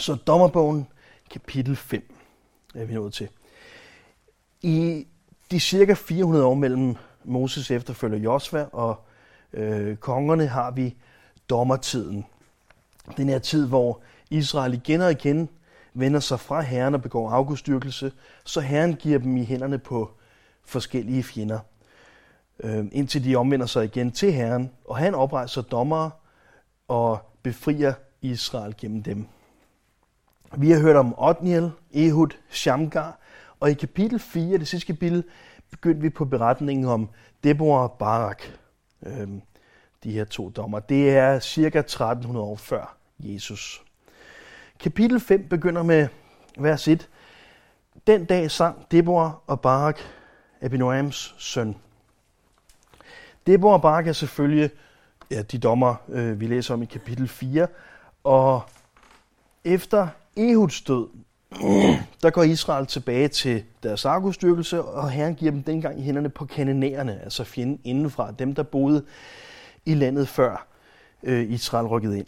Så 0.00 0.14
dommerbogen, 0.14 0.86
kapitel 1.30 1.76
5, 1.76 2.14
er 2.74 2.84
vi 2.84 2.94
nået 2.94 3.12
til. 3.12 3.28
I 4.62 5.06
de 5.50 5.60
cirka 5.60 5.94
400 5.94 6.44
år 6.44 6.54
mellem 6.54 6.96
Moses 7.24 7.70
efterfølger 7.70 8.18
Josva 8.18 8.66
og 8.72 9.04
øh, 9.52 9.96
kongerne 9.96 10.46
har 10.46 10.70
vi 10.70 10.96
dommertiden. 11.50 12.26
Den 13.16 13.28
her 13.28 13.38
tid, 13.38 13.66
hvor 13.66 14.00
Israel 14.30 14.74
igen 14.74 15.00
og 15.00 15.10
igen 15.10 15.48
vender 15.94 16.20
sig 16.20 16.40
fra 16.40 16.60
Herren 16.60 16.94
og 16.94 17.02
begår 17.02 17.30
afgudstyrkelse, 17.30 18.12
så 18.44 18.60
Herren 18.60 18.94
giver 18.94 19.18
dem 19.18 19.36
i 19.36 19.44
hænderne 19.44 19.78
på 19.78 20.10
forskellige 20.64 21.22
fjender, 21.22 21.58
øh, 22.60 22.84
indtil 22.92 23.24
de 23.24 23.36
omvender 23.36 23.66
sig 23.66 23.84
igen 23.84 24.12
til 24.12 24.32
Herren, 24.32 24.70
og 24.84 24.96
han 24.96 25.14
oprejser 25.14 25.62
dommere 25.62 26.10
og 26.88 27.18
befrier 27.42 27.94
Israel 28.22 28.74
gennem 28.78 29.02
dem. 29.02 29.26
Vi 30.56 30.70
har 30.70 30.80
hørt 30.80 30.96
om 30.96 31.14
Otniel, 31.18 31.70
Ehud, 31.94 32.28
Shamgar, 32.48 33.18
og 33.60 33.70
i 33.70 33.74
kapitel 33.74 34.18
4, 34.18 34.58
det 34.58 34.68
sidste 34.68 34.86
kapitel, 34.86 35.24
begyndte 35.70 36.00
vi 36.00 36.10
på 36.10 36.24
beretningen 36.24 36.86
om 36.86 37.08
Deborah 37.44 37.82
og 37.82 37.92
Barak, 37.92 38.42
øh, 39.06 39.28
de 40.04 40.12
her 40.12 40.24
to 40.24 40.48
dommer. 40.48 40.80
Det 40.80 41.10
er 41.10 41.40
cirka 41.40 41.78
1300 41.78 42.46
år 42.46 42.56
før 42.56 42.96
Jesus. 43.18 43.82
Kapitel 44.80 45.20
5 45.20 45.48
begynder 45.48 45.82
med 45.82 46.08
vers 46.58 46.88
1. 46.88 47.08
Den 48.06 48.24
dag 48.24 48.50
sang 48.50 48.86
Deborah 48.90 49.32
og 49.46 49.60
Barak, 49.60 49.98
Abinoams 50.60 51.34
søn. 51.38 51.76
Deborah 53.46 53.74
og 53.74 53.82
Barak 53.82 54.06
er 54.06 54.12
selvfølgelig 54.12 54.70
ja, 55.30 55.42
de 55.42 55.58
dommer, 55.58 55.94
øh, 56.08 56.40
vi 56.40 56.46
læser 56.46 56.74
om 56.74 56.82
i 56.82 56.86
kapitel 56.86 57.28
4. 57.28 57.66
Og 58.24 58.62
efter 59.64 60.08
Ehuds 60.36 60.82
død, 60.82 61.08
der 62.22 62.30
går 62.30 62.42
Israel 62.42 62.86
tilbage 62.86 63.28
til 63.28 63.64
deres 63.82 64.04
argustyrkelse, 64.04 64.82
og 64.82 65.10
Herren 65.10 65.34
giver 65.34 65.50
dem 65.50 65.62
dengang 65.62 65.98
i 66.00 66.02
hænderne 66.02 66.28
på 66.28 66.44
kananæerne, 66.44 67.20
altså 67.22 67.44
fjenden 67.44 67.80
indenfra, 67.84 68.32
dem 68.32 68.54
der 68.54 68.62
boede 68.62 69.04
i 69.84 69.94
landet 69.94 70.28
før 70.28 70.66
øh, 71.22 71.50
Israel 71.50 71.86
rykkede 71.86 72.18
ind. 72.18 72.26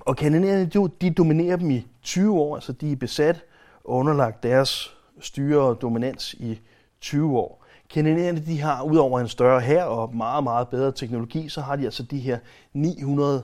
Og 0.00 0.16
kananæerne, 0.16 0.66
de, 0.66 0.90
de 1.00 1.10
dominerer 1.10 1.56
dem 1.56 1.70
i 1.70 1.86
20 2.02 2.40
år, 2.40 2.54
altså 2.54 2.72
de 2.72 2.92
er 2.92 2.96
besat 2.96 3.44
og 3.84 3.94
underlagt 3.94 4.42
deres 4.42 4.96
styre 5.20 5.60
og 5.60 5.80
dominans 5.80 6.34
i 6.34 6.60
20 7.00 7.38
år. 7.38 7.64
Kananæerne, 7.90 8.40
de 8.46 8.60
har 8.60 8.82
udover 8.82 9.20
en 9.20 9.28
større 9.28 9.60
hær 9.60 9.84
og 9.84 10.16
meget, 10.16 10.44
meget 10.44 10.68
bedre 10.68 10.92
teknologi, 10.92 11.48
så 11.48 11.60
har 11.60 11.76
de 11.76 11.84
altså 11.84 12.02
de 12.02 12.18
her 12.18 12.38
900 12.72 13.42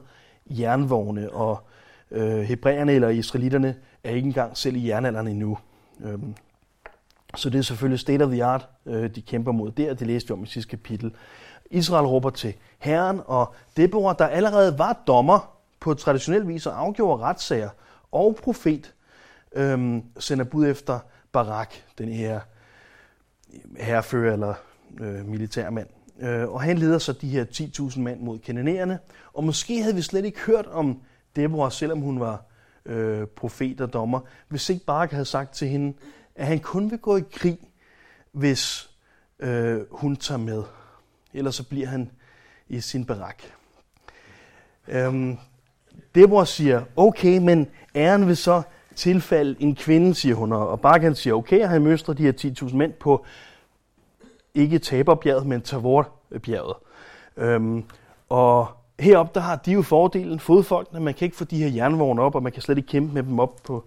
jernvogne, 0.50 1.32
og 1.32 1.65
øh, 2.10 2.40
hebræerne 2.40 2.92
eller 2.92 3.08
israelitterne 3.08 3.74
er 4.04 4.10
ikke 4.10 4.26
engang 4.26 4.56
selv 4.56 4.76
i 4.76 4.88
jernalderen 4.88 5.28
endnu. 5.28 5.58
Øhm, 6.04 6.34
så 7.34 7.50
det 7.50 7.58
er 7.58 7.62
selvfølgelig 7.62 8.00
state 8.00 8.22
of 8.22 8.30
the 8.30 8.44
art, 8.44 8.68
øh, 8.86 9.10
de 9.14 9.22
kæmper 9.22 9.52
mod 9.52 9.70
der, 9.70 9.94
det 9.94 10.06
læste 10.06 10.28
vi 10.28 10.32
om 10.32 10.42
i 10.42 10.46
sidste 10.46 10.70
kapitel. 10.70 11.14
Israel 11.70 12.06
råber 12.06 12.30
til 12.30 12.54
Herren, 12.78 13.20
og 13.24 13.54
Deborah, 13.76 14.16
der 14.18 14.26
allerede 14.26 14.78
var 14.78 15.02
dommer 15.06 15.56
på 15.80 15.94
traditionel 15.94 16.48
vis 16.48 16.66
og 16.66 16.80
afgjorde 16.80 17.22
retssager, 17.22 17.70
og 18.12 18.36
profet, 18.42 18.94
øhm, 19.52 20.02
sender 20.18 20.44
bud 20.44 20.66
efter 20.66 20.98
Barak, 21.32 21.74
den 21.98 22.08
her 22.08 22.40
herrefører 23.76 24.32
eller 24.32 24.54
øh, 25.00 25.26
militærmand. 25.26 25.86
Øh, 26.20 26.48
og 26.48 26.62
han 26.62 26.78
leder 26.78 26.98
så 26.98 27.12
de 27.12 27.28
her 27.28 27.44
10.000 27.44 28.00
mand 28.00 28.20
mod 28.20 28.38
kananæerne, 28.38 28.98
og 29.34 29.44
måske 29.44 29.82
havde 29.82 29.94
vi 29.94 30.02
slet 30.02 30.24
ikke 30.24 30.40
hørt 30.40 30.66
om 30.66 31.00
Deborah, 31.36 31.72
selvom 31.72 32.00
hun 32.00 32.20
var 32.20 32.44
øh, 32.86 33.26
profet 33.26 33.80
og 33.80 33.92
dommer, 33.92 34.20
hvis 34.48 34.70
ikke 34.70 34.84
Barak 34.84 35.10
havde 35.10 35.24
sagt 35.24 35.54
til 35.54 35.68
hende, 35.68 35.96
at 36.34 36.46
han 36.46 36.60
kun 36.60 36.90
vil 36.90 36.98
gå 36.98 37.16
i 37.16 37.22
krig, 37.32 37.58
hvis 38.32 38.90
øh, 39.38 39.80
hun 39.90 40.16
tager 40.16 40.38
med. 40.38 40.62
Ellers 41.34 41.54
så 41.54 41.68
bliver 41.68 41.86
han 41.86 42.10
i 42.68 42.80
sin 42.80 43.04
barak. 43.04 43.42
Øhm, 44.88 45.38
Deborah 46.14 46.46
siger, 46.46 46.82
okay, 46.96 47.38
men 47.38 47.68
æren 47.94 48.26
vil 48.26 48.36
så 48.36 48.62
tilfalde 48.94 49.62
en 49.62 49.74
kvinde, 49.74 50.14
siger 50.14 50.34
hun, 50.34 50.52
og 50.52 50.80
Barkan 50.80 51.14
siger, 51.14 51.34
okay, 51.34 51.60
at 51.60 51.68
han 51.68 51.82
møstrer 51.82 52.14
de 52.14 52.22
her 52.22 52.32
10.000 52.62 52.76
mænd 52.76 52.92
på 52.92 53.24
ikke 54.54 54.78
Taberbjerget, 54.78 55.46
men 55.46 55.62
Tavorbjerget. 55.62 56.76
Øhm, 57.36 57.84
og 58.28 58.68
heroppe 59.00 59.30
der 59.34 59.40
har 59.40 59.56
de 59.56 59.72
jo 59.72 59.82
fordelen, 59.82 60.40
fodfolkene, 60.40 61.00
man 61.00 61.14
kan 61.14 61.26
ikke 61.26 61.36
få 61.36 61.44
de 61.44 61.58
her 61.58 61.68
jernvogne 61.68 62.22
op, 62.22 62.34
og 62.34 62.42
man 62.42 62.52
kan 62.52 62.62
slet 62.62 62.78
ikke 62.78 62.88
kæmpe 62.88 63.14
med 63.14 63.22
dem 63.22 63.38
op 63.38 63.60
på, 63.64 63.84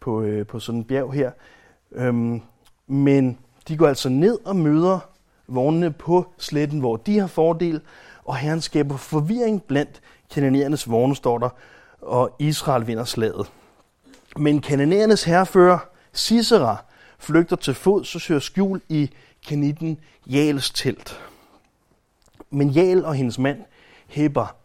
på, 0.00 0.22
øh, 0.22 0.46
på 0.46 0.60
sådan 0.60 0.78
en 0.78 0.84
bjerg 0.84 1.12
her. 1.12 1.30
Øhm, 1.92 2.42
men 2.86 3.38
de 3.68 3.76
går 3.76 3.88
altså 3.88 4.08
ned 4.08 4.38
og 4.44 4.56
møder 4.56 4.98
vognene 5.48 5.90
på 5.90 6.26
sletten, 6.38 6.80
hvor 6.80 6.96
de 6.96 7.18
har 7.18 7.26
fordel, 7.26 7.80
og 8.24 8.36
herren 8.36 8.60
skaber 8.60 8.96
forvirring 8.96 9.62
blandt 9.62 10.00
kananiernes 10.30 10.90
vogne, 10.90 11.16
står 11.16 11.38
der, 11.38 11.48
og 12.00 12.36
Israel 12.38 12.86
vinder 12.86 13.04
slaget. 13.04 13.50
Men 14.36 14.60
kananiernes 14.60 15.24
herrefører, 15.24 15.78
Sisera, 16.12 16.76
flygter 17.18 17.56
til 17.56 17.74
fod, 17.74 18.04
så 18.04 18.18
søger 18.18 18.40
skjul 18.40 18.80
i 18.88 19.10
kanitten 19.48 19.98
Jals 20.26 20.70
telt. 20.70 21.20
Men 22.50 22.70
Jal 22.70 23.04
og 23.04 23.14
hendes 23.14 23.38
mand, 23.38 23.58
Heber, 24.10 24.56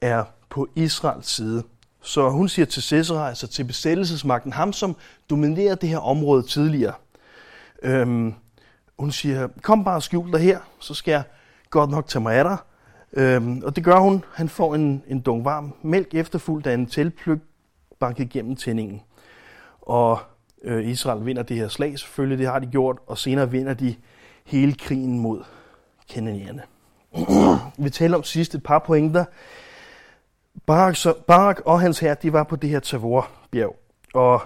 er 0.00 0.24
på 0.48 0.68
Israels 0.74 1.30
side. 1.30 1.62
Så 2.02 2.30
hun 2.30 2.48
siger 2.48 2.66
til 2.66 2.82
Cæsar, 2.82 3.28
altså 3.28 3.46
til 3.46 3.64
besættelsesmagten, 3.64 4.52
ham 4.52 4.72
som 4.72 4.96
dominerede 5.30 5.76
det 5.76 5.88
her 5.88 5.98
område 5.98 6.42
tidligere, 6.42 6.94
øhm, 7.82 8.34
hun 8.98 9.12
siger, 9.12 9.48
kom 9.62 9.84
bare 9.84 9.96
og 9.96 10.02
skjul 10.02 10.32
dig 10.32 10.40
her, 10.40 10.58
så 10.78 10.94
skal 10.94 11.12
jeg 11.12 11.22
godt 11.70 11.90
nok 11.90 12.06
tage 12.06 12.22
mig 12.22 12.34
af 12.34 12.44
dig. 12.44 12.56
Øhm, 13.12 13.62
og 13.64 13.76
det 13.76 13.84
gør 13.84 13.98
hun. 13.98 14.24
Han 14.34 14.48
får 14.48 14.74
en, 14.74 15.02
en 15.06 15.20
dunk 15.20 15.44
varm 15.44 15.74
mælk 15.82 16.14
efterfulgt 16.14 16.66
af 16.66 16.74
en 16.74 16.86
teltpløk 16.86 17.38
banket 18.00 18.30
gennem 18.30 18.56
tændingen. 18.56 19.02
Og 19.80 20.18
øh, 20.62 20.88
Israel 20.88 21.26
vinder 21.26 21.42
det 21.42 21.56
her 21.56 21.68
slag 21.68 21.98
selvfølgelig, 21.98 22.38
det 22.38 22.46
har 22.46 22.58
de 22.58 22.66
gjort, 22.66 22.98
og 23.06 23.18
senere 23.18 23.50
vinder 23.50 23.74
de 23.74 23.94
hele 24.44 24.74
krigen 24.74 25.18
mod 25.18 25.42
kananierne. 26.08 26.62
Vi 27.84 27.90
taler 27.90 28.16
om 28.16 28.22
sidst 28.22 28.54
et 28.54 28.62
par 28.62 28.78
pointer. 28.78 29.24
Barak, 30.66 30.96
så, 30.96 31.14
Barak 31.26 31.60
og 31.64 31.80
hans 31.80 31.98
her, 31.98 32.14
de 32.14 32.32
var 32.32 32.44
på 32.44 32.56
det 32.56 32.70
her 32.70 32.80
Tavor-bjerg. 32.80 33.76
Og 34.14 34.42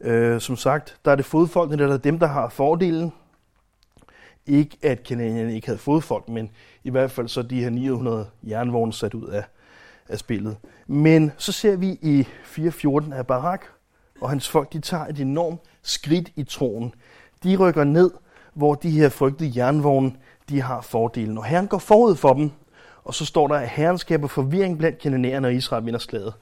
øh, 0.00 0.40
som 0.40 0.56
sagt, 0.56 0.96
der 1.04 1.10
er 1.10 1.16
det 1.16 1.24
fodfolkene, 1.24 1.82
der 1.82 1.92
er 1.92 1.98
dem, 1.98 2.18
der 2.18 2.26
har 2.26 2.48
fordelen. 2.48 3.12
Ikke 4.46 4.76
at 4.82 5.02
kanadierne 5.02 5.54
ikke 5.54 5.66
havde 5.66 5.78
fodfolk, 5.78 6.28
men 6.28 6.50
i 6.84 6.90
hvert 6.90 7.10
fald 7.10 7.28
så 7.28 7.42
de 7.42 7.62
her 7.62 7.70
900 7.70 8.26
jernvogne 8.42 8.92
sat 8.92 9.14
ud 9.14 9.26
af, 9.26 9.44
af 10.08 10.18
spillet. 10.18 10.56
Men 10.86 11.32
så 11.36 11.52
ser 11.52 11.76
vi 11.76 11.98
i 12.02 12.26
4.14 12.44 13.14
af 13.14 13.26
Barak 13.26 13.64
og 14.20 14.30
hans 14.30 14.48
folk, 14.48 14.72
de 14.72 14.80
tager 14.80 15.06
et 15.06 15.20
enormt 15.20 15.60
skridt 15.82 16.32
i 16.36 16.44
troen. 16.44 16.94
De 17.44 17.56
rykker 17.56 17.84
ned, 17.84 18.10
hvor 18.54 18.74
de 18.74 18.90
her 18.90 19.08
frygtede 19.08 19.52
jernvogne, 19.56 20.12
de 20.50 20.62
har 20.62 20.80
fordelen. 20.80 21.38
Og 21.38 21.44
Herren 21.44 21.66
går 21.66 21.78
forud 21.78 22.16
for 22.16 22.32
dem, 22.32 22.50
og 23.04 23.14
så 23.14 23.26
står 23.26 23.48
der, 23.48 23.54
at 23.54 23.68
Herren 23.68 23.98
skaber 23.98 24.28
forvirring 24.28 24.78
blandt 24.78 24.98
kananæerne, 24.98 25.48
og 25.48 25.54
Israel 25.54 25.86
vinder 25.86 25.98
slaget. 25.98 26.34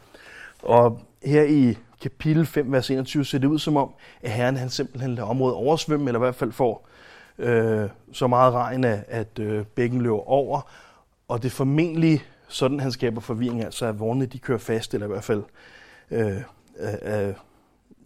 Og 0.62 1.00
her 1.24 1.42
i 1.42 1.78
kapitel 2.02 2.46
5, 2.46 2.72
vers 2.72 2.90
21, 2.90 3.24
ser 3.24 3.38
det 3.38 3.46
ud 3.46 3.58
som 3.58 3.76
om, 3.76 3.94
at 4.22 4.30
Herren 4.30 4.56
han 4.56 4.70
simpelthen 4.70 5.14
lader 5.14 5.28
området 5.28 5.56
oversvømme, 5.56 6.06
eller 6.06 6.18
i 6.18 6.24
hvert 6.24 6.34
fald 6.34 6.52
får 6.52 6.88
øh, 7.38 7.88
så 8.12 8.26
meget 8.26 8.54
regn, 8.54 8.84
at 8.84 9.38
øh, 9.38 9.64
bækken 9.64 10.02
løber 10.02 10.28
over. 10.28 10.60
Og 11.28 11.42
det 11.42 11.48
er 11.48 11.54
formentlig 11.54 12.24
sådan, 12.48 12.80
han 12.80 12.92
skaber 12.92 13.20
forvirring, 13.20 13.64
altså 13.64 13.86
at 13.86 14.00
vognene 14.00 14.26
de 14.26 14.38
kører 14.38 14.58
fast, 14.58 14.94
eller 14.94 15.06
i 15.06 15.10
hvert 15.10 15.24
fald 15.24 15.42
øh, 16.10 16.42
øh, 17.02 17.34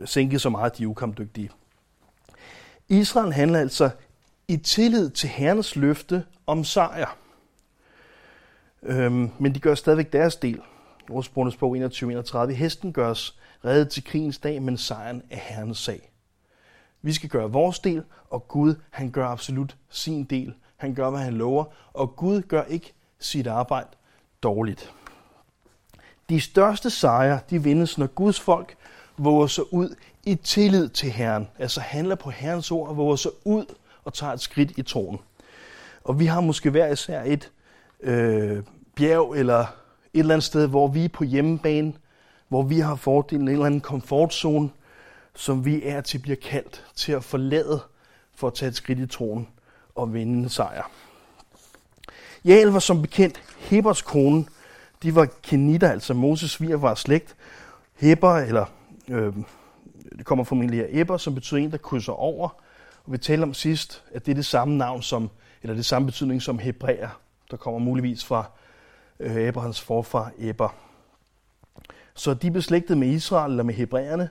sænket 0.05 0.41
så 0.41 0.51
meget, 0.51 0.71
at 0.71 0.79
de 0.79 0.83
er 0.83 0.87
ukampdygtige. 0.87 1.51
Israel 2.89 3.33
handler 3.33 3.59
altså 3.59 3.91
i 4.49 4.57
tillid 4.57 5.11
til 5.11 5.29
Herrens 5.29 5.77
løfte 5.77 6.25
om 6.47 6.65
sejr. 6.65 7.17
Øhm, 8.83 9.31
men 9.39 9.55
de 9.55 9.61
gør 9.61 9.75
stadigvæk 9.75 10.13
deres 10.13 10.37
del. 10.37 10.61
Ordsprogenes 11.11 11.57
bog 11.57 11.77
21-31. 11.77 12.51
Hesten 12.53 12.93
gørs 12.93 13.39
reddet 13.65 13.89
til 13.89 14.05
krigens 14.05 14.39
dag, 14.39 14.63
men 14.63 14.77
sejren 14.77 15.23
er 15.31 15.37
Herrens 15.37 15.79
sag. 15.79 16.13
Vi 17.03 17.13
skal 17.13 17.29
gøre 17.29 17.51
vores 17.51 17.79
del, 17.79 18.03
og 18.31 18.49
Gud 18.49 18.75
han 18.91 19.11
gør 19.11 19.27
absolut 19.27 19.77
sin 19.89 20.25
del. 20.25 20.55
Han 20.77 20.95
gør, 20.95 21.11
hvad 21.11 21.21
han 21.21 21.35
lover, 21.35 21.65
og 21.93 22.17
Gud 22.17 22.43
gør 22.43 22.63
ikke 22.63 22.93
sit 23.19 23.47
arbejde 23.47 23.89
dårligt. 24.43 24.93
De 26.29 26.41
største 26.41 26.91
sejre, 26.91 27.41
de 27.51 27.63
vindes, 27.63 27.99
når 27.99 28.07
Guds 28.07 28.41
folk 28.41 28.77
våger 29.17 29.47
sig 29.47 29.73
ud 29.73 29.95
i 30.25 30.35
tillid 30.35 30.89
til 30.89 31.11
Herren. 31.11 31.49
Altså 31.59 31.81
handler 31.81 32.15
på 32.15 32.31
Herrens 32.31 32.71
ord 32.71 32.89
og 32.89 32.97
våger 32.97 33.17
sig 33.17 33.31
ud 33.45 33.65
og 34.05 34.15
tager 34.15 34.33
et 34.33 34.41
skridt 34.41 34.73
i 34.77 34.83
troen. 34.83 35.19
Og 36.05 36.21
vi 36.21 36.27
har 36.27 36.41
måske 36.41 36.71
hver 36.71 36.93
især 36.93 37.23
et 37.23 37.51
øh, 38.01 38.63
bjerg 38.97 39.35
eller 39.37 39.61
et 39.61 39.67
eller 40.15 40.35
andet 40.35 40.45
sted, 40.45 40.69
hvor 40.69 40.89
vi 40.89 41.05
er 41.05 41.09
på 41.09 41.25
hjemmebane, 41.25 41.93
hvor 42.49 42.63
vi 42.63 42.79
har 42.79 42.97
fordelen 42.97 43.49
en 43.49 43.53
eller 43.53 43.67
anden 43.67 43.81
komfortzone, 43.81 44.71
som 45.35 45.65
vi 45.65 45.83
er 45.85 46.01
til 46.01 46.19
bliver 46.19 46.37
kaldt 46.37 46.85
til 46.95 47.13
at 47.13 47.25
forlade 47.25 47.81
for 48.35 48.47
at 48.47 48.55
tage 48.55 48.69
et 48.69 48.77
skridt 48.77 48.99
i 48.99 49.07
troen 49.07 49.49
og 49.95 50.15
vinde 50.15 50.39
en 50.39 50.49
sejr. 50.49 50.91
Jael 52.45 52.69
var 52.69 52.79
som 52.79 53.03
bekendt 53.03 53.43
Hebers 53.59 54.03
kone. 54.03 54.45
De 55.03 55.15
var 55.15 55.29
kenitter, 55.43 55.91
altså 55.91 56.15
Moses 56.15 56.51
svigerfars 56.51 56.99
slægt. 56.99 57.37
Heber, 57.95 58.37
eller 58.37 58.67
øh, 59.09 59.33
det 60.19 60.27
kommer 60.27 60.45
formentlig 60.45 60.81
af 60.81 60.89
Eber, 60.91 61.17
som 61.17 61.35
betyder 61.35 61.61
en, 61.61 61.71
der 61.71 61.77
krydser 61.77 62.13
over. 62.13 62.49
Og 63.05 63.13
vi 63.13 63.19
talte 63.19 63.43
om 63.43 63.55
sidst, 63.55 64.05
at 64.13 64.27
det 64.27 64.33
er 64.33 64.37
det 64.37 64.47
samme 64.47 64.77
navn 64.77 65.03
som, 65.03 65.31
eller 65.63 65.75
det 65.75 65.87
samme 65.87 66.07
betydning 66.07 66.43
som 66.43 66.59
Hebræer, 66.59 67.21
der 67.51 67.57
kommer 67.57 67.81
muligvis 67.81 68.25
fra 68.25 68.51
øh, 69.21 69.37
Abrahams 69.37 69.81
forfar 69.81 70.33
Eber. 70.39 70.69
Så 72.15 72.35
de 72.35 72.47
er 72.47 72.51
beslægtet 72.51 72.99
med 72.99 73.09
Israel 73.09 73.51
eller 73.51 73.65
med 73.65 73.75
Hebræerne, 73.75 74.29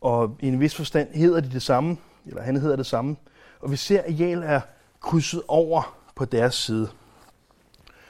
og 0.00 0.36
i 0.40 0.48
en 0.48 0.60
vis 0.60 0.74
forstand 0.74 1.14
hedder 1.14 1.40
de 1.40 1.50
det 1.50 1.62
samme, 1.62 1.96
eller 2.26 2.42
han 2.42 2.56
hedder 2.56 2.76
det 2.76 2.86
samme. 2.86 3.16
Og 3.60 3.70
vi 3.70 3.76
ser, 3.76 4.02
at 4.02 4.20
Jael 4.20 4.42
er 4.42 4.60
krydset 5.00 5.42
over 5.48 5.96
på 6.14 6.24
deres 6.24 6.54
side. 6.54 6.88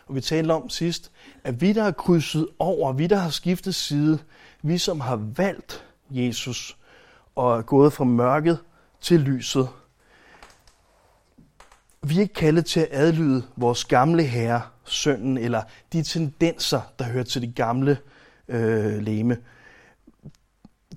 Og 0.07 0.15
vi 0.15 0.21
talte 0.21 0.53
om 0.53 0.69
sidst, 0.69 1.13
at 1.45 1.61
vi, 1.61 1.73
der 1.73 1.83
har 1.83 1.91
krydset 1.91 2.49
over, 2.59 2.93
vi, 2.93 3.07
der 3.07 3.17
har 3.17 3.31
skiftet 3.31 3.75
side, 3.75 4.19
vi, 4.63 4.79
som 4.79 5.01
har 5.01 5.17
valgt 5.17 5.85
Jesus 6.11 6.77
og 7.35 7.59
er 7.59 7.63
gået 7.63 7.93
fra 7.93 8.05
mørket 8.05 8.59
til 9.01 9.21
lyset, 9.21 9.69
vi 12.09 12.17
er 12.17 12.21
ikke 12.21 12.35
kaldet 12.35 12.67
til 12.67 12.81
at 12.81 12.89
adlyde 12.91 13.43
vores 13.57 13.85
gamle 13.85 14.23
herre, 14.23 14.63
sønnen, 14.85 15.39
eller 15.39 15.63
de 15.93 16.03
tendenser, 16.03 16.81
der 16.99 17.05
hører 17.05 17.25
til 17.25 17.43
det 17.43 17.55
gamle 17.55 17.99
øh, 18.49 18.99
leme. 18.99 19.39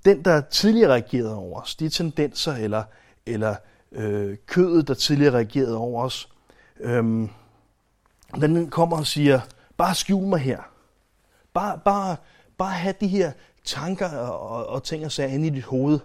Den, 0.04 0.24
der 0.24 0.40
tidligere 0.40 0.90
reagerede 0.90 1.34
over 1.34 1.60
os, 1.60 1.74
de 1.74 1.88
tendenser 1.88 2.54
eller, 2.54 2.82
eller 3.26 3.54
øh, 3.92 4.36
kødet, 4.46 4.88
der 4.88 4.94
tidligere 4.94 5.34
reagerede 5.34 5.76
over 5.76 6.04
os, 6.04 6.28
øh, 6.80 7.28
den 8.40 8.70
kommer 8.70 8.96
og 8.96 9.06
siger, 9.06 9.40
bare 9.76 9.94
skjul 9.94 10.26
mig 10.26 10.40
her. 10.40 10.58
Bare, 11.54 11.80
bare, 11.84 12.16
bare 12.58 12.70
have 12.70 12.94
de 13.00 13.08
her 13.08 13.32
tanker 13.64 14.08
og, 14.18 14.66
og 14.66 14.82
ting 14.82 15.04
og 15.04 15.12
sager 15.12 15.34
inde 15.34 15.46
i 15.46 15.50
dit 15.50 15.64
hoved. 15.64 15.98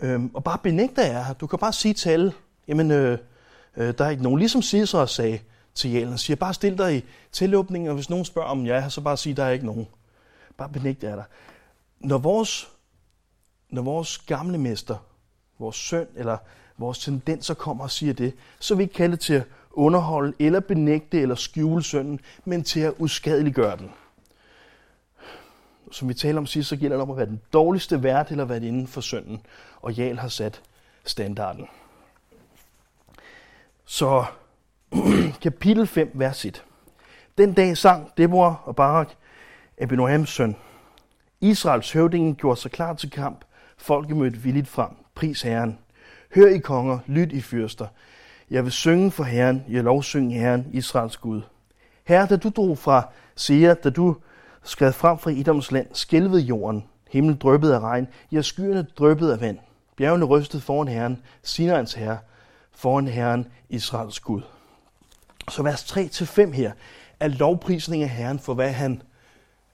Øhm, 0.00 0.30
og 0.34 0.44
bare 0.44 0.58
benægte 0.62 1.02
jer. 1.02 1.32
Du 1.32 1.46
kan 1.46 1.58
bare 1.58 1.72
sige 1.72 1.94
til 1.94 2.08
alle, 2.08 2.32
jamen, 2.68 2.90
øh, 2.90 3.18
øh, 3.76 3.94
der 3.98 4.04
er 4.04 4.10
ikke 4.10 4.22
nogen. 4.22 4.38
Ligesom 4.38 4.62
Cicero 4.62 5.06
sagde 5.06 5.38
til 5.74 5.92
Jalen, 5.92 6.18
siger, 6.18 6.36
bare 6.36 6.54
stil 6.54 6.78
dig 6.78 6.96
i 6.96 7.04
tilåbningen, 7.32 7.88
og 7.88 7.94
hvis 7.94 8.10
nogen 8.10 8.24
spørger 8.24 8.48
om 8.48 8.66
ja, 8.66 8.88
så 8.88 9.00
bare 9.00 9.16
sig, 9.16 9.36
der 9.36 9.44
er 9.44 9.50
ikke 9.50 9.66
nogen. 9.66 9.86
Bare 10.56 10.68
benægt 10.68 11.02
jer 11.02 11.16
der. 11.16 11.24
Når 12.00 12.18
vores, 12.18 12.68
når 13.70 13.82
vores 13.82 14.18
gamle 14.18 14.58
mester, 14.58 14.96
vores 15.58 15.76
søn 15.76 16.06
eller 16.16 16.36
vores 16.78 16.98
tendenser 16.98 17.54
kommer 17.54 17.84
og 17.84 17.90
siger 17.90 18.12
det, 18.12 18.34
så 18.60 18.74
vil 18.74 18.78
vi 18.78 18.82
ikke 18.82 18.94
kalde 18.94 19.12
det 19.12 19.20
til 19.20 19.34
at 19.34 19.44
underholde 19.70 20.32
eller 20.38 20.60
benægte 20.60 21.20
eller 21.20 21.34
skjule 21.34 21.82
sønnen, 21.82 22.20
men 22.44 22.64
til 22.64 22.80
at 22.80 22.94
uskadeliggøre 22.98 23.76
den. 23.76 23.90
Som 25.92 26.08
vi 26.08 26.14
taler 26.14 26.38
om 26.38 26.46
sidst, 26.46 26.68
så 26.68 26.76
gælder 26.76 26.96
det 26.96 27.02
om 27.02 27.10
at 27.10 27.16
være 27.16 27.26
den 27.26 27.40
dårligste 27.52 28.02
vært 28.02 28.30
eller 28.30 28.44
være 28.44 28.66
inden 28.66 28.86
for 28.86 29.00
sønnen. 29.00 29.40
Og 29.82 29.92
Jal 29.92 30.18
har 30.18 30.28
sat 30.28 30.62
standarden. 31.04 31.66
Så 33.84 34.24
kapitel 35.42 35.86
5, 35.86 36.10
vers 36.14 36.44
1. 36.44 36.64
Den 37.38 37.52
dag 37.52 37.76
sang 37.76 38.10
Deborah 38.16 38.68
og 38.68 38.76
Barak, 38.76 39.08
Abinoams 39.78 40.28
søn. 40.28 40.56
Israels 41.40 41.92
høvdingen 41.92 42.34
gjorde 42.34 42.60
sig 42.60 42.70
klar 42.70 42.94
til 42.94 43.10
kamp. 43.10 43.44
Folket 43.78 44.16
mødte 44.16 44.38
villigt 44.38 44.68
frem. 44.68 44.90
Pris 45.14 45.42
Herren. 45.42 45.78
Hør 46.34 46.46
i 46.46 46.58
konger, 46.58 46.98
lyt 47.06 47.32
i 47.32 47.40
fyrster. 47.40 47.86
Jeg 48.50 48.64
vil 48.64 48.72
synge 48.72 49.10
for 49.10 49.24
Herren, 49.24 49.64
jeg 49.68 49.84
lovsynge 49.84 50.38
Herren, 50.38 50.66
Israels 50.72 51.16
Gud. 51.16 51.42
Herre, 52.04 52.26
da 52.26 52.36
du 52.36 52.48
drog 52.48 52.78
fra 52.78 53.08
Seir, 53.36 53.74
da 53.74 53.90
du 53.90 54.16
skred 54.62 54.92
frem 54.92 55.18
fra 55.18 55.30
Edoms 55.30 55.72
land, 55.72 55.86
skælvede 55.92 56.42
jorden, 56.42 56.84
himlen 57.10 57.36
drøbbede 57.36 57.74
af 57.74 57.80
regn, 57.80 58.08
ja, 58.32 58.42
skyerne 58.42 58.86
drøbbede 58.98 59.32
af 59.32 59.40
vand. 59.40 59.58
Bjergene 59.96 60.24
rystede 60.24 60.62
foran 60.62 60.88
Herren, 60.88 61.22
Sinajens 61.42 61.94
Herre, 61.94 62.18
foran 62.74 63.08
Herren, 63.08 63.46
Israels 63.68 64.20
Gud. 64.20 64.42
Så 65.50 65.62
vers 65.62 65.92
3-5 65.92 66.50
her 66.50 66.72
er 67.20 67.28
lovprisning 67.28 68.02
af 68.02 68.08
Herren 68.08 68.38
for, 68.38 68.54
hvad 68.54 68.72
han 68.72 69.02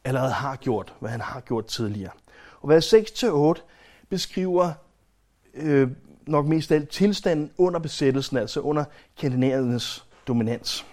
allerede 0.04 0.32
har 0.32 0.56
gjort, 0.56 0.94
hvad 1.00 1.10
han 1.10 1.20
har 1.20 1.40
gjort 1.40 1.66
tidligere. 1.66 2.10
Og 2.60 2.68
vers 2.68 2.94
6-8 2.94 3.62
beskriver 4.08 4.72
øh, 5.54 5.88
nok 6.26 6.46
mest 6.46 6.72
alt 6.72 6.88
tilstanden 6.88 7.50
under 7.58 7.80
besættelsen, 7.80 8.36
altså 8.36 8.60
under 8.60 8.84
kandidaternes 9.18 10.04
dominans. 10.26 10.86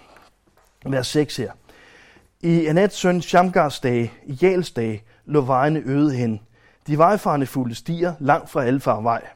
Vers 0.86 1.08
6 1.08 1.38
her. 1.38 1.52
I 2.42 2.66
Anats 2.66 2.96
søn 2.96 3.22
Shamgars 3.22 3.80
dage, 3.80 4.14
i 4.26 4.34
Jals 4.42 4.72
dage, 4.72 5.04
lå 5.26 5.42
vejene 5.42 5.84
øde 5.86 6.14
hen. 6.14 6.40
De 6.88 6.98
vejfarende 6.98 7.46
fulde 7.46 7.76
stier 7.76 8.14
langt 8.20 8.50
fra 8.50 8.64
alle 8.64 8.82
vej. 8.86 9.28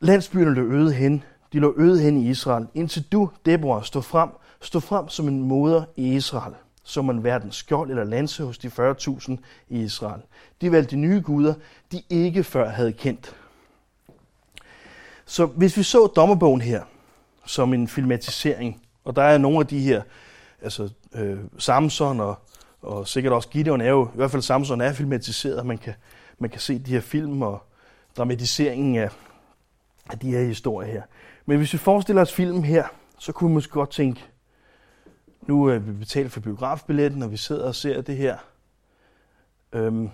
Landsbyerne 0.00 0.54
lå 0.54 0.62
øde 0.62 0.92
hen, 0.92 1.24
de 1.52 1.58
lå 1.58 1.74
øde 1.76 2.00
hen 2.00 2.16
i 2.16 2.30
Israel, 2.30 2.66
indtil 2.74 3.04
du, 3.12 3.30
Deborah, 3.46 3.84
stod 3.84 4.02
frem, 4.02 4.30
stod 4.60 4.80
frem 4.80 5.08
som 5.08 5.28
en 5.28 5.42
moder 5.42 5.84
i 5.96 6.14
Israel, 6.14 6.54
som 6.84 7.10
en 7.10 7.24
verdens 7.24 7.56
skjold 7.56 7.90
eller 7.90 8.04
lanse 8.04 8.44
hos 8.44 8.58
de 8.58 8.68
40.000 8.68 9.36
i 9.68 9.82
Israel. 9.82 10.22
De 10.60 10.72
valgte 10.72 10.96
nye 10.96 11.20
guder, 11.24 11.54
de 11.92 12.02
ikke 12.10 12.44
før 12.44 12.68
havde 12.68 12.92
kendt. 12.92 13.36
Så 15.24 15.46
hvis 15.46 15.76
vi 15.76 15.82
så 15.82 16.06
dommerbogen 16.06 16.60
her 16.60 16.82
som 17.46 17.74
en 17.74 17.88
filmatisering, 17.88 18.82
og 19.04 19.16
der 19.16 19.22
er 19.22 19.38
nogle 19.38 19.60
af 19.60 19.66
de 19.66 19.80
her, 19.80 20.02
altså 20.62 20.88
øh, 21.14 21.38
Samson 21.58 22.20
og, 22.20 22.38
og 22.82 23.08
sikkert 23.08 23.32
også 23.32 23.48
Gideon 23.48 23.80
er 23.80 23.90
jo, 23.90 24.06
i 24.06 24.16
hvert 24.16 24.30
fald 24.30 24.42
Samson 24.42 24.80
er 24.80 24.92
filmatiseret, 24.92 25.66
man 25.66 25.78
kan, 25.78 25.94
man 26.38 26.50
kan 26.50 26.60
se 26.60 26.78
de 26.78 26.90
her 26.90 27.00
film 27.00 27.42
og 27.42 27.62
dramatiseringen 28.16 28.96
af, 28.96 29.10
af 30.10 30.18
de 30.18 30.30
her 30.30 30.44
historier 30.44 30.92
her. 30.92 31.02
Men 31.46 31.56
hvis 31.56 31.72
vi 31.72 31.78
forestiller 31.78 32.22
os 32.22 32.32
filmen 32.32 32.64
her, 32.64 32.84
så 33.18 33.32
kunne 33.32 33.50
vi 33.50 33.54
måske 33.54 33.72
godt 33.72 33.90
tænke, 33.90 34.24
nu 35.42 35.64
er 35.64 35.78
vi 35.78 35.92
betalt 35.92 36.32
for 36.32 36.40
biografbilletten, 36.40 37.22
og 37.22 37.30
vi 37.30 37.36
sidder 37.36 37.64
og 37.64 37.74
ser 37.74 38.00
det 38.00 38.16
her. 38.16 38.36
Øhm, 39.72 40.10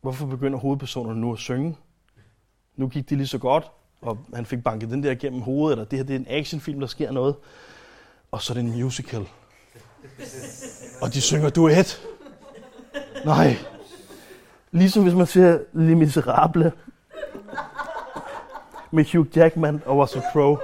hvorfor 0.00 0.26
begynder 0.26 0.58
hovedpersonerne 0.58 1.20
nu 1.20 1.32
at 1.32 1.38
synge? 1.38 1.76
Nu 2.76 2.88
gik 2.88 3.10
det 3.10 3.18
lige 3.18 3.26
så 3.26 3.38
godt, 3.38 3.70
og 4.00 4.18
han 4.34 4.46
fik 4.46 4.62
banket 4.62 4.90
den 4.90 5.02
der 5.02 5.14
gennem 5.14 5.40
hovedet, 5.40 5.76
eller 5.76 5.84
det 5.84 5.98
her 5.98 6.04
det 6.04 6.14
er 6.14 6.18
en 6.18 6.26
actionfilm, 6.28 6.80
der 6.80 6.86
sker 6.86 7.12
noget. 7.12 7.36
Og 8.30 8.42
så 8.42 8.52
er 8.52 8.54
det 8.54 8.64
en 8.64 8.82
musical. 8.82 9.28
og 11.02 11.14
de 11.14 11.20
synger 11.20 11.50
duet. 11.50 12.00
Nej. 13.24 13.56
Ligesom 14.70 15.02
hvis 15.02 15.14
man 15.14 15.26
ser 15.26 15.58
Les 15.72 15.96
Miserable 15.96 16.72
med 18.90 19.04
Hugh 19.12 19.36
Jackman 19.36 19.82
og 19.86 19.98
Russell 19.98 20.24
Crowe. 20.32 20.58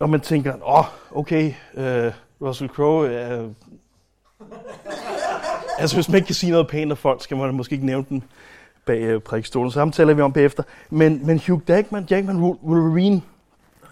Og 0.00 0.10
man 0.10 0.20
tænker, 0.20 0.54
åh, 0.54 0.78
oh, 0.78 0.84
okay, 1.10 1.54
uh, 1.74 2.12
Russell 2.48 2.70
Crowe 2.70 3.12
er... 3.12 3.42
Uh... 3.42 3.50
altså, 5.78 5.96
hvis 5.96 6.08
man 6.08 6.16
ikke 6.16 6.26
kan 6.26 6.34
sige 6.34 6.52
noget 6.52 6.68
pænt 6.68 6.90
af 6.90 6.98
folk, 6.98 7.22
skal 7.22 7.36
man 7.36 7.54
måske 7.54 7.72
ikke 7.72 7.86
nævne 7.86 8.06
den 8.08 8.24
bag 8.84 9.00
øh, 9.00 9.20
prikstolen. 9.20 9.70
så 9.70 9.78
ham 9.78 9.92
taler 9.92 10.14
vi 10.14 10.22
om 10.22 10.32
bagefter. 10.32 10.62
Men, 10.90 11.26
men 11.26 11.40
Hugh 11.46 11.62
Jackman, 11.68 12.06
Jackman 12.10 12.36
Wolverine, 12.36 13.22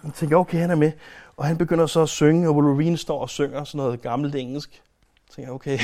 man 0.02 0.12
tænker, 0.12 0.37
okay, 0.37 0.59
han 0.59 0.71
er 0.71 0.75
med. 0.75 0.92
Og 1.37 1.47
han 1.47 1.59
begynder 1.59 1.87
så 1.87 2.02
at 2.02 2.09
synge, 2.09 2.49
og 2.49 2.54
Wolverine 2.54 2.97
står 2.97 3.21
og 3.21 3.30
synger 3.30 3.64
sådan 3.64 3.78
noget 3.78 4.02
gammelt 4.02 4.35
engelsk. 4.35 4.71
Jeg 5.28 5.35
tænker, 5.35 5.52
okay. 5.52 5.78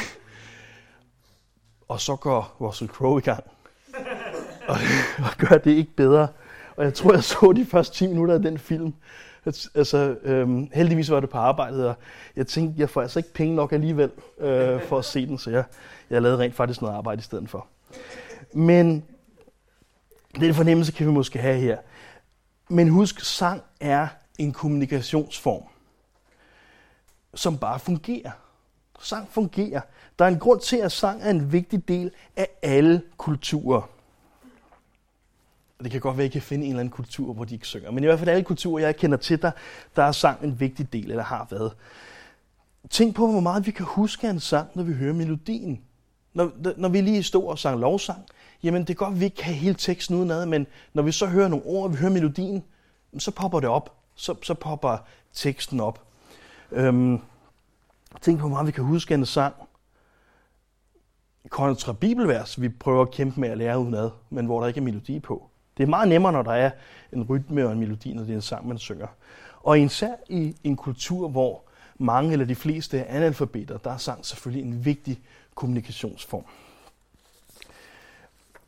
Og 1.88 2.00
så 2.00 2.16
går 2.16 2.56
Russell 2.60 2.90
Crowe 2.90 3.18
i 3.18 3.22
gang. 3.22 3.44
Og, 4.68 4.76
og 5.26 5.36
gør 5.38 5.58
det 5.58 5.70
ikke 5.70 5.92
bedre. 5.96 6.28
Og 6.76 6.84
jeg 6.84 6.94
tror, 6.94 7.12
jeg 7.12 7.24
så 7.24 7.52
de 7.56 7.64
første 7.64 7.96
10 7.96 8.06
minutter 8.06 8.34
af 8.34 8.42
den 8.42 8.58
film. 8.58 8.94
Altså, 9.74 10.16
øhm, 10.22 10.70
heldigvis 10.72 11.10
var 11.10 11.20
det 11.20 11.30
på 11.30 11.38
arbejdet, 11.38 11.88
og 11.88 11.94
jeg 12.36 12.46
tænkte, 12.46 12.80
jeg 12.80 12.90
får 12.90 13.02
altså 13.02 13.18
ikke 13.18 13.32
penge 13.32 13.54
nok 13.54 13.72
alligevel 13.72 14.10
øh, 14.38 14.82
for 14.82 14.98
at 14.98 15.04
se 15.04 15.26
den, 15.26 15.38
så 15.38 15.50
jeg, 15.50 15.64
jeg 16.10 16.22
lavede 16.22 16.38
rent 16.38 16.54
faktisk 16.54 16.82
noget 16.82 16.94
arbejde 16.94 17.18
i 17.18 17.22
stedet 17.22 17.50
for. 17.50 17.66
Men 18.52 19.04
den 20.40 20.54
fornemmelse 20.54 20.92
kan 20.92 21.06
vi 21.06 21.12
måske 21.12 21.38
have 21.38 21.60
her. 21.60 21.78
Men 22.68 22.88
husk, 22.88 23.20
sang 23.20 23.62
er 23.80 24.08
en 24.38 24.52
kommunikationsform, 24.52 25.62
som 27.34 27.58
bare 27.58 27.78
fungerer. 27.78 28.30
Sang 29.00 29.28
fungerer. 29.30 29.80
Der 30.18 30.24
er 30.24 30.28
en 30.28 30.38
grund 30.38 30.60
til, 30.60 30.76
at 30.76 30.92
sang 30.92 31.22
er 31.22 31.30
en 31.30 31.52
vigtig 31.52 31.88
del 31.88 32.10
af 32.36 32.48
alle 32.62 33.02
kulturer. 33.16 33.95
Det 35.82 35.90
kan 35.90 36.00
godt 36.00 36.16
være, 36.16 36.24
at 36.24 36.30
I 36.30 36.32
kan 36.32 36.42
finde 36.42 36.64
en 36.64 36.70
eller 36.70 36.80
anden 36.80 36.92
kultur, 36.92 37.32
hvor 37.32 37.44
de 37.44 37.54
ikke 37.54 37.66
synger. 37.66 37.90
Men 37.90 38.04
i 38.04 38.06
hvert 38.06 38.18
fald 38.18 38.30
alle 38.30 38.44
kulturer, 38.44 38.84
jeg 38.84 38.96
kender 38.96 39.16
til, 39.16 39.42
der, 39.42 39.50
der 39.96 40.02
er 40.02 40.12
sang 40.12 40.44
en 40.44 40.60
vigtig 40.60 40.92
del, 40.92 41.10
eller 41.10 41.22
har 41.22 41.46
været. 41.50 41.72
Tænk 42.90 43.16
på, 43.16 43.30
hvor 43.30 43.40
meget 43.40 43.66
vi 43.66 43.70
kan 43.70 43.86
huske 43.86 44.26
af 44.26 44.30
en 44.30 44.40
sang, 44.40 44.68
når 44.74 44.82
vi 44.82 44.92
hører 44.92 45.14
melodien 45.14 45.80
når, 46.36 46.50
når 46.76 46.88
vi 46.88 47.00
lige 47.00 47.22
stod 47.22 47.44
og 47.44 47.58
sang 47.58 47.80
lovsang, 47.80 48.18
jamen 48.62 48.82
det 48.82 48.90
er 48.90 48.94
godt, 48.94 49.14
at 49.14 49.20
vi 49.20 49.24
ikke 49.24 49.36
kan 49.36 49.54
hele 49.54 49.74
teksten 49.74 50.16
udenad, 50.16 50.46
men 50.46 50.66
når 50.94 51.02
vi 51.02 51.12
så 51.12 51.26
hører 51.26 51.48
nogle 51.48 51.64
ord, 51.64 51.90
vi 51.90 51.96
hører 51.96 52.12
melodien, 52.12 52.64
så 53.18 53.30
popper 53.30 53.60
det 53.60 53.68
op. 53.68 53.92
Så, 54.14 54.34
så 54.42 54.54
popper 54.54 54.98
teksten 55.32 55.80
op. 55.80 56.02
Øhm, 56.72 57.18
tænk 58.20 58.38
på, 58.38 58.48
hvor 58.48 58.56
meget 58.56 58.66
vi 58.66 58.72
kan 58.72 58.84
huske 58.84 59.14
en 59.14 59.26
sang 59.26 59.54
kontra 61.48 61.92
bibelvers, 61.92 62.60
vi 62.60 62.68
prøver 62.68 63.02
at 63.02 63.10
kæmpe 63.10 63.40
med 63.40 63.48
at 63.48 63.58
lære 63.58 63.78
udenad, 63.78 64.10
men 64.30 64.46
hvor 64.46 64.60
der 64.60 64.66
ikke 64.66 64.80
er 64.80 64.84
melodi 64.84 65.20
på. 65.20 65.50
Det 65.76 65.82
er 65.82 65.86
meget 65.86 66.08
nemmere, 66.08 66.32
når 66.32 66.42
der 66.42 66.52
er 66.52 66.70
en 67.12 67.22
rytme 67.22 67.66
og 67.66 67.72
en 67.72 67.80
melodi, 67.80 68.12
når 68.12 68.22
det 68.22 68.30
er 68.30 68.34
en 68.34 68.42
sang, 68.42 68.68
man 68.68 68.78
synger. 68.78 69.06
Og 69.62 69.80
især 69.80 70.12
i 70.28 70.56
en 70.64 70.76
kultur, 70.76 71.28
hvor 71.28 71.62
mange 71.98 72.32
eller 72.32 72.46
de 72.46 72.54
fleste 72.54 72.98
er 72.98 73.16
analfabeter, 73.16 73.78
der 73.78 73.90
er 73.90 73.96
sang 73.96 74.26
selvfølgelig 74.26 74.64
en 74.64 74.84
vigtig 74.84 75.20
kommunikationsform. 75.54 76.44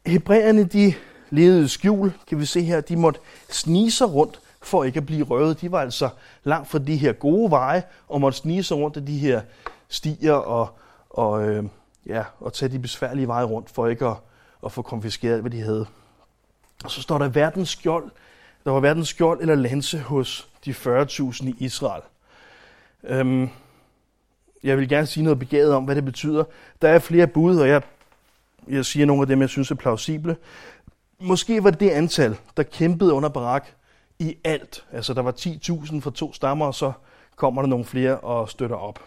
Hebræerne, 0.07 0.65
de 0.65 0.95
levede 1.31 1.65
i 1.65 1.69
skjul, 1.69 2.13
kan 2.27 2.39
vi 2.39 2.45
se 2.45 2.63
her. 2.63 2.81
De 2.81 2.97
måtte 2.97 3.21
snige 3.51 3.91
sig 3.91 4.15
rundt 4.15 4.41
for 4.63 4.85
ikke 4.85 4.97
at 4.97 5.07
blive 5.07 5.25
røvet. 5.25 5.61
De 5.61 5.73
var 5.73 5.81
altså 5.81 6.09
langt 6.45 6.69
fra 6.69 6.79
de 6.79 6.97
her 6.97 7.13
gode 7.13 7.51
veje, 7.51 7.83
og 8.09 8.21
måtte 8.21 8.39
snige 8.39 8.63
sig 8.63 8.77
rundt 8.77 8.97
af 8.97 9.07
de 9.07 9.19
her 9.19 9.43
stier 9.89 10.33
og, 10.33 10.79
og, 11.11 11.49
øh, 11.49 11.65
ja, 12.07 12.25
og 12.41 12.53
tage 12.53 12.73
de 12.73 12.79
besværlige 12.79 13.29
veje 13.29 13.45
rundt 13.45 13.71
for 13.71 13.87
ikke 13.87 14.07
at, 14.07 14.17
at 14.65 14.73
få 14.73 14.83
konfiskeret 14.83 15.41
hvad 15.41 15.51
de 15.51 15.61
havde. 15.61 15.87
Og 16.85 16.91
så 16.91 17.03
står 17.03 17.19
der 17.19 17.29
verdens 17.29 17.69
skjold. 17.69 18.11
Der 18.65 18.71
var 18.71 18.81
verdens 18.81 19.09
skjold 19.09 19.41
eller 19.41 19.55
lanse 19.55 19.99
hos 19.99 20.49
de 20.65 20.71
40.000 20.71 21.47
i 21.47 21.55
Israel. 21.59 22.03
Øhm, 23.05 23.51
jeg 24.63 24.79
vil 24.79 24.89
gerne 24.89 25.07
sige 25.07 25.25
noget 25.25 25.39
begavet 25.39 25.75
om, 25.75 25.85
hvad 25.85 25.95
det 25.95 26.05
betyder. 26.05 26.45
Der 26.83 26.89
er 26.89 26.99
flere 26.99 27.27
bud, 27.27 27.59
og 27.59 27.69
jeg, 27.69 27.83
jeg 28.69 28.85
siger 28.85 29.07
nogle 29.07 29.23
af 29.23 29.27
dem, 29.27 29.41
jeg 29.41 29.49
synes 29.49 29.71
er 29.71 29.75
plausible. 29.75 30.37
Måske 31.21 31.65
var 31.65 31.71
det 31.71 31.81
det 31.81 31.91
antal, 31.91 32.37
der 32.57 32.63
kæmpede 32.63 33.13
under 33.13 33.29
Barak 33.29 33.67
i 34.19 34.37
alt. 34.45 34.85
Altså 34.93 35.15
der 35.15 35.23
var 35.23 35.33
10.000 35.33 36.01
for 36.01 36.11
to 36.11 36.33
stammer, 36.33 36.67
og 36.67 36.75
så 36.75 36.93
kommer 37.37 37.63
der 37.63 37.69
nogle 37.69 37.85
flere 37.85 38.19
og 38.19 38.49
støtter 38.49 38.77
op. 38.77 39.01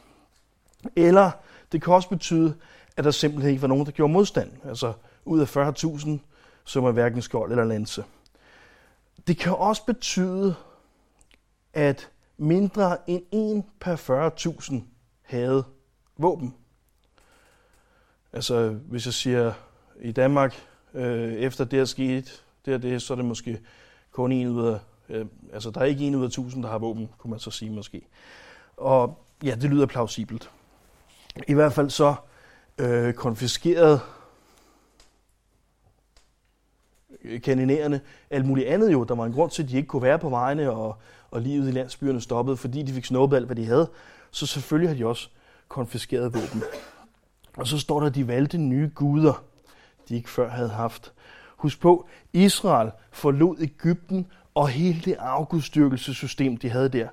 Eller 0.96 1.32
det 1.72 1.84
kan 1.84 1.94
også 1.94 2.10
betyde, 2.10 2.54
at 2.98 3.04
der 3.04 3.12
simpelthen 3.12 3.50
ikke 3.50 3.62
var 3.62 3.68
nogen, 3.68 3.86
der 3.86 3.92
gjorde 3.92 4.14
modstand. 4.14 4.52
Altså 4.68 4.94
ud 5.26 5.40
af 5.40 5.58
40.000, 5.58 6.10
som 6.64 6.84
er 6.84 6.92
hverken 6.92 7.22
skjold 7.22 7.52
eller 7.52 7.64
lanse. 7.64 8.04
Det 9.28 9.38
kan 9.38 9.56
også 9.56 9.86
betyde, 9.86 10.56
at 11.74 12.10
mindre 12.38 13.10
end 13.10 13.24
1 13.32 13.64
per 13.80 13.96
40.000 14.72 14.76
havde 15.22 15.64
våben. 16.18 16.56
Altså, 18.34 18.70
hvis 18.70 19.06
jeg 19.06 19.14
siger, 19.14 19.54
i 20.02 20.12
Danmark, 20.12 20.56
øh, 20.94 21.34
efter 21.34 21.66
det 21.66 21.80
er 21.80 21.86
sket, 21.86 22.44
det 22.66 22.74
er 22.74 22.78
det, 22.78 23.02
så 23.02 23.14
er 23.14 23.16
det 23.16 23.26
måske 23.26 23.60
kun 24.12 24.32
en 24.32 24.48
ud 24.48 24.68
af, 24.68 24.80
øh, 25.10 25.26
altså 25.54 25.72
der 25.72 25.82
er 25.82 25.86
ikke 25.86 26.08
en 26.08 26.16
ud 26.16 26.26
af 26.26 26.32
tusind, 26.32 26.64
der 26.64 26.70
har 26.70 26.78
våben, 26.78 27.10
kunne 27.18 27.32
man 27.32 27.40
så 27.40 27.52
sige 27.52 27.72
måske. 27.72 28.08
Og 28.78 29.26
ja, 29.44 29.56
det 29.56 29.70
lyder 29.70 29.86
plausibelt. 29.86 30.52
I 31.48 31.54
hvert 31.54 31.74
fald 31.74 31.90
så 31.90 32.16
øh, 32.78 33.14
konfiskeret 33.14 34.02
kaninerende 37.44 38.00
alt 38.30 38.46
muligt 38.46 38.68
andet 38.68 38.92
jo. 38.92 39.04
Der 39.04 39.16
var 39.16 39.26
en 39.26 39.34
grund 39.34 39.52
til, 39.52 39.64
at 39.64 39.70
de 39.70 39.78
ikke 39.78 39.88
kunne 39.88 40.02
være 40.02 40.20
på 40.20 40.30
vejene, 40.30 40.72
og, 40.72 40.96
og 41.32 41.42
livet 41.42 41.68
i 41.68 41.72
landsbyerne 41.72 42.22
stoppede, 42.22 42.58
fordi 42.58 42.84
de 42.84 42.94
fik 42.94 43.06
snuppet 43.06 43.38
alt, 43.38 43.46
hvad 43.46 43.56
de 43.56 43.66
havde. 43.66 43.90
Så 44.32 44.46
selvfølgelig 44.46 44.90
har 44.90 44.96
de 44.96 45.06
også 45.06 45.30
konfiskeret 45.68 46.34
våben. 46.34 46.64
Og 47.58 47.68
så 47.68 47.80
står 47.80 48.00
der, 48.00 48.08
at 48.08 48.16
de 48.16 48.28
valgte 48.28 48.58
nye 48.58 48.92
guder, 48.96 49.44
de 50.10 50.16
ikke 50.16 50.30
før 50.30 50.50
havde 50.50 50.70
haft. 50.70 51.14
Husk 51.58 51.80
på, 51.80 52.08
Israel 52.34 52.92
forlod 53.12 53.58
Ægypten 53.60 54.28
og 54.56 54.68
hele 54.68 55.02
det 55.06 55.16
afgudstyrkelsessystem, 55.20 56.58
de 56.58 56.70
havde 56.70 56.90
der. 56.90 57.08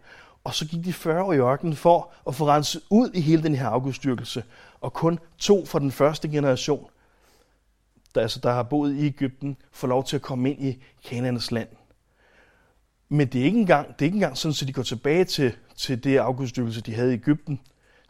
Og 0.45 0.55
så 0.55 0.67
gik 0.67 0.85
de 0.85 0.93
40 0.93 1.23
år 1.23 1.33
i 1.33 1.39
ørkenen 1.39 1.77
for 1.77 2.13
at 2.27 2.35
få 2.35 2.47
renset 2.47 2.83
ud 2.91 3.11
i 3.15 3.21
hele 3.21 3.43
den 3.43 3.55
her 3.55 3.69
afgudstyrkelse. 3.69 4.45
Og 4.81 4.93
kun 4.93 5.19
to 5.39 5.67
fra 5.67 5.79
den 5.79 5.93
første 5.93 6.29
generation, 6.29 6.87
der, 8.19 8.23
altså, 8.23 8.41
der 8.41 8.53
har 8.53 8.63
boet 8.63 8.97
i 8.97 9.07
Ægypten, 9.07 9.57
får 9.73 9.89
lov 9.89 10.05
til 10.05 10.17
at 10.17 10.23
komme 10.23 10.51
ind 10.51 10.65
i 10.65 10.83
Kanaans 11.05 11.51
land. 11.51 11.69
Men 13.09 13.29
det 13.29 13.41
er 13.41 13.45
ikke 13.45 13.59
engang, 13.59 13.87
det 13.87 14.03
er 14.03 14.05
ikke 14.05 14.15
engang 14.15 14.37
sådan, 14.37 14.55
at 14.63 14.69
de 14.69 14.73
går 14.73 14.83
tilbage 14.83 15.25
til, 15.25 15.53
til 15.77 16.05
det 16.05 16.17
afgudstyrkelse, 16.17 16.81
de 16.81 16.95
havde 16.95 17.11
i 17.11 17.15
Ægypten. 17.15 17.61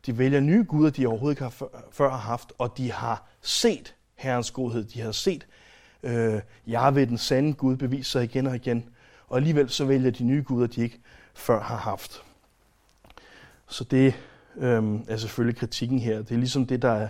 De 0.07 0.19
vælger 0.19 0.41
nye 0.41 0.65
guder, 0.69 0.91
de 0.91 1.07
overhovedet 1.07 1.33
ikke 1.33 1.43
har 1.43 1.51
før, 1.51 1.67
før 1.93 2.11
har 2.11 2.17
haft, 2.17 2.53
og 2.59 2.79
de 2.79 2.93
har 2.93 3.29
set 3.43 3.95
Herrens 4.15 4.51
godhed. 4.51 4.85
De 4.85 5.01
har 5.01 5.13
set 5.13 5.47
øh, 6.03 6.41
Jahve, 6.67 7.05
den 7.05 7.19
sande 7.19 7.53
Gud, 7.53 7.77
bevise 7.77 8.11
sig 8.11 8.25
igen 8.25 8.47
og 8.47 8.57
igen. 8.57 8.85
Og 9.29 9.37
alligevel 9.37 9.69
så 9.69 9.85
vælger 9.85 10.11
de 10.11 10.25
nye 10.25 10.43
guder, 10.47 10.67
de 10.67 10.83
ikke 10.83 11.01
før 11.35 11.61
har 11.61 11.77
haft. 11.77 12.23
Så 13.69 13.85
det 13.85 14.15
øh, 14.57 15.01
er 15.09 15.17
selvfølgelig 15.17 15.59
kritikken 15.59 15.99
her. 15.99 16.19
Det 16.19 16.31
er 16.33 16.39
ligesom 16.39 16.67
det, 16.67 16.83
der 16.83 16.93
er 16.93 17.09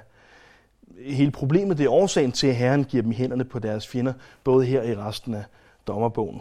hele 1.07 1.31
problemet. 1.31 1.79
Det 1.79 1.87
er 1.87 1.91
årsagen 1.91 2.33
til, 2.33 2.47
at 2.47 2.57
Herren 2.57 2.85
giver 2.85 3.03
dem 3.03 3.13
hænderne 3.13 3.45
på 3.45 3.59
deres 3.59 3.89
fjender, 3.89 4.13
både 4.45 4.67
her 4.67 4.83
i 4.83 4.97
resten 4.97 5.35
af 5.35 5.45
dommerbogen. 5.87 6.41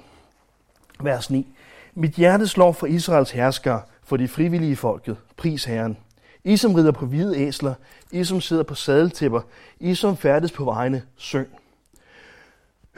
Vers 0.99 1.29
9. 1.29 1.47
Mit 1.93 2.11
hjerte 2.11 2.47
slår 2.47 2.71
for 2.71 2.87
Israels 2.87 3.31
herskere, 3.31 3.81
for 4.03 4.17
de 4.17 4.27
frivillige 4.27 4.75
folket. 4.75 5.17
Pris 5.37 5.65
Herren. 5.65 5.97
I 6.43 6.57
som 6.57 6.73
rider 6.73 6.91
på 6.91 7.05
hvide 7.05 7.37
æsler, 7.37 7.73
I 8.11 8.23
som 8.23 8.41
sidder 8.41 8.63
på 8.63 8.75
sadeltæpper, 8.75 9.41
I 9.79 9.95
som 9.95 10.17
færdes 10.17 10.51
på 10.51 10.63
vejene, 10.63 11.03
syng. 11.15 11.47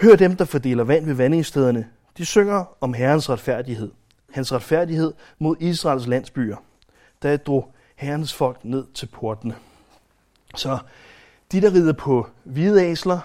Hør 0.02 0.16
dem, 0.16 0.36
der 0.36 0.46
fordeler 0.46 0.84
vand 0.84 1.06
ved 1.06 1.14
vandingsstederne. 1.14 1.88
De 2.18 2.26
synger 2.26 2.66
om 2.82 2.94
Herrens 2.94 3.30
retfærdighed. 3.30 3.92
Hans 4.32 4.54
retfærdighed 4.54 5.14
mod 5.40 5.56
Israels 5.60 6.08
landsbyer. 6.08 6.58
Da 7.24 7.38
drog 7.38 7.74
Herrens 7.96 8.34
folk 8.34 8.66
ned 8.66 8.86
til 8.94 9.06
portene. 9.06 9.56
Så 10.56 10.78
de, 11.52 11.62
der 11.62 11.74
rider 11.74 11.94
på 11.94 12.28
hvide 12.44 12.86
æsler, 12.86 13.20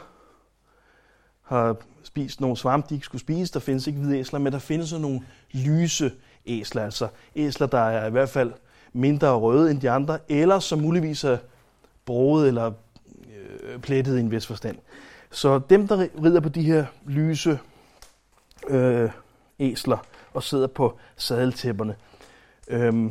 har 1.42 1.76
spist 2.02 2.40
nogle 2.40 2.56
svampe, 2.56 2.88
de 2.88 2.94
ikke 2.94 3.04
skulle 3.04 3.20
spise. 3.20 3.52
Der 3.52 3.60
findes 3.60 3.86
ikke 3.86 3.98
hvide 3.98 4.18
æsler, 4.18 4.38
men 4.38 4.52
der 4.52 4.58
findes 4.58 4.88
sådan 4.88 5.02
nogle 5.02 5.20
lyse 5.52 6.12
æsler, 6.46 6.82
altså 6.84 7.08
æsler, 7.36 7.66
der 7.66 7.78
er 7.78 8.06
i 8.06 8.10
hvert 8.10 8.28
fald 8.28 8.52
mindre 8.92 9.34
røde 9.34 9.70
end 9.70 9.80
de 9.80 9.90
andre, 9.90 10.18
eller 10.28 10.58
som 10.58 10.78
muligvis 10.78 11.24
er 11.24 11.38
broet 12.04 12.48
eller 12.48 12.72
øh, 13.34 13.78
plettet 13.78 14.16
i 14.16 14.20
en 14.20 14.30
vis 14.30 14.46
forstand. 14.46 14.76
Så 15.30 15.58
dem, 15.70 15.88
der 15.88 16.08
rider 16.24 16.40
på 16.40 16.48
de 16.48 16.62
her 16.62 16.86
lyse 17.06 17.58
øh, 18.68 19.10
æsler 19.58 20.06
og 20.34 20.42
sidder 20.42 20.66
på 20.66 20.98
sadeltæpperne, 21.16 21.96
øh, 22.68 23.10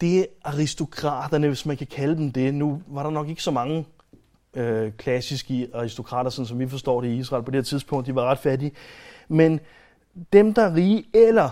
det 0.00 0.18
er 0.18 0.24
aristokraterne, 0.44 1.48
hvis 1.48 1.66
man 1.66 1.76
kan 1.76 1.86
kalde 1.86 2.16
dem 2.16 2.32
det. 2.32 2.54
Nu 2.54 2.82
var 2.86 3.02
der 3.02 3.10
nok 3.10 3.28
ikke 3.28 3.42
så 3.42 3.50
mange 3.50 3.86
øh, 4.54 4.92
klassiske 4.92 5.68
aristokrater, 5.74 6.30
sådan 6.30 6.46
som 6.46 6.58
vi 6.58 6.68
forstår 6.68 7.00
det 7.00 7.08
i 7.08 7.16
Israel 7.16 7.42
på 7.42 7.50
det 7.50 7.58
her 7.58 7.64
tidspunkt. 7.64 8.06
De 8.06 8.14
var 8.14 8.24
ret 8.24 8.38
fattige. 8.38 8.72
Men 9.28 9.60
dem, 10.32 10.54
der 10.54 10.62
er 10.62 10.74
rige, 10.74 11.04
eller 11.14 11.50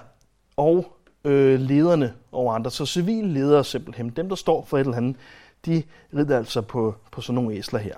og 0.56 0.96
øh, 1.24 1.60
lederne 1.60 2.14
over 2.32 2.54
andre, 2.54 2.70
så 2.70 2.86
civile 2.86 3.32
ledere 3.32 3.64
simpelthen, 3.64 4.10
dem, 4.10 4.28
der 4.28 4.36
står 4.36 4.64
for 4.64 4.78
et 4.78 4.80
eller 4.80 4.96
andet, 4.96 5.16
de 5.66 5.82
rider 6.14 6.36
altså 6.38 6.60
på, 6.60 6.94
på 7.12 7.20
sådan 7.20 7.34
nogle 7.34 7.54
æsler 7.54 7.78
her. 7.78 7.94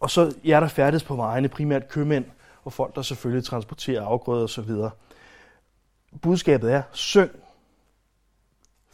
Og 0.00 0.10
så 0.10 0.34
er 0.44 0.60
der 0.60 0.68
færdes 0.68 1.04
på 1.04 1.16
vejene, 1.16 1.48
primært 1.48 1.88
købmænd, 1.88 2.24
og 2.64 2.72
folk, 2.72 2.94
der 2.94 3.02
selvfølgelig 3.02 3.44
transporterer 3.44 4.02
afgrøder 4.02 4.44
osv. 4.44 4.70
Budskabet 6.22 6.72
er, 6.72 6.82
syng. 6.92 7.30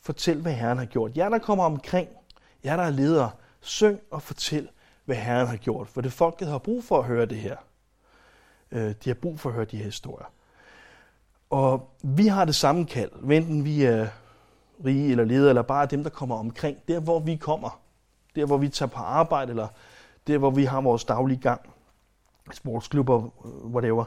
Fortæl, 0.03 0.41
hvad 0.41 0.53
Herren 0.53 0.79
har 0.79 0.85
gjort. 0.85 1.17
Jer, 1.17 1.29
der 1.29 1.39
kommer 1.39 1.65
omkring, 1.65 2.09
jer, 2.65 2.77
der 2.77 2.83
er 2.83 2.91
ledere, 2.91 3.31
Syng 3.61 4.01
og 4.11 4.23
fortæl, 4.23 4.69
hvad 5.05 5.17
Herren 5.17 5.47
har 5.47 5.57
gjort. 5.57 5.89
For 5.89 6.01
det 6.01 6.13
folket 6.13 6.49
har 6.49 6.59
brug 6.59 6.85
for 6.85 6.99
at 6.99 7.05
høre 7.05 7.27
det 7.27 7.39
her. 7.39 7.57
Øh, 8.71 8.95
de 9.05 9.11
har 9.11 9.15
brug 9.15 9.41
for 9.41 9.49
at 9.49 9.55
høre 9.55 9.65
de 9.65 9.77
her 9.77 9.85
historier. 9.85 10.27
Og 11.51 11.91
vi 12.03 12.27
har 12.27 12.45
det 12.45 12.55
samme 12.55 12.87
kald, 12.87 13.13
enten 13.13 13.65
vi 13.65 13.85
er 13.85 14.09
rige 14.85 15.11
eller 15.11 15.25
ledere, 15.25 15.49
eller 15.49 15.63
bare 15.63 15.87
dem, 15.87 16.03
der 16.03 16.11
kommer 16.11 16.37
omkring. 16.37 16.79
Der, 16.89 17.01
hvor 17.01 17.21
vi 17.21 17.37
kommer. 17.37 17.81
Der, 18.37 18.47
hvor 18.47 18.57
vi 18.57 18.69
tager 18.69 18.91
på 18.91 19.01
arbejde, 19.01 19.51
eller 19.51 19.69
der, 20.27 20.39
hvor 20.39 20.51
vi 20.51 20.65
har 20.65 20.81
vores 20.81 21.05
daglige 21.05 21.41
gang. 21.41 21.61
Sportsklubber, 22.53 23.25
øh, 23.45 23.51
whatever. 23.51 24.05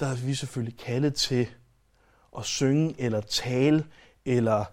Der 0.00 0.06
er 0.06 0.14
vi 0.14 0.34
selvfølgelig 0.34 0.78
kaldet 0.78 1.14
til 1.14 1.48
at 2.38 2.44
synge, 2.44 2.94
eller 2.98 3.20
tale, 3.20 3.84
eller 4.24 4.64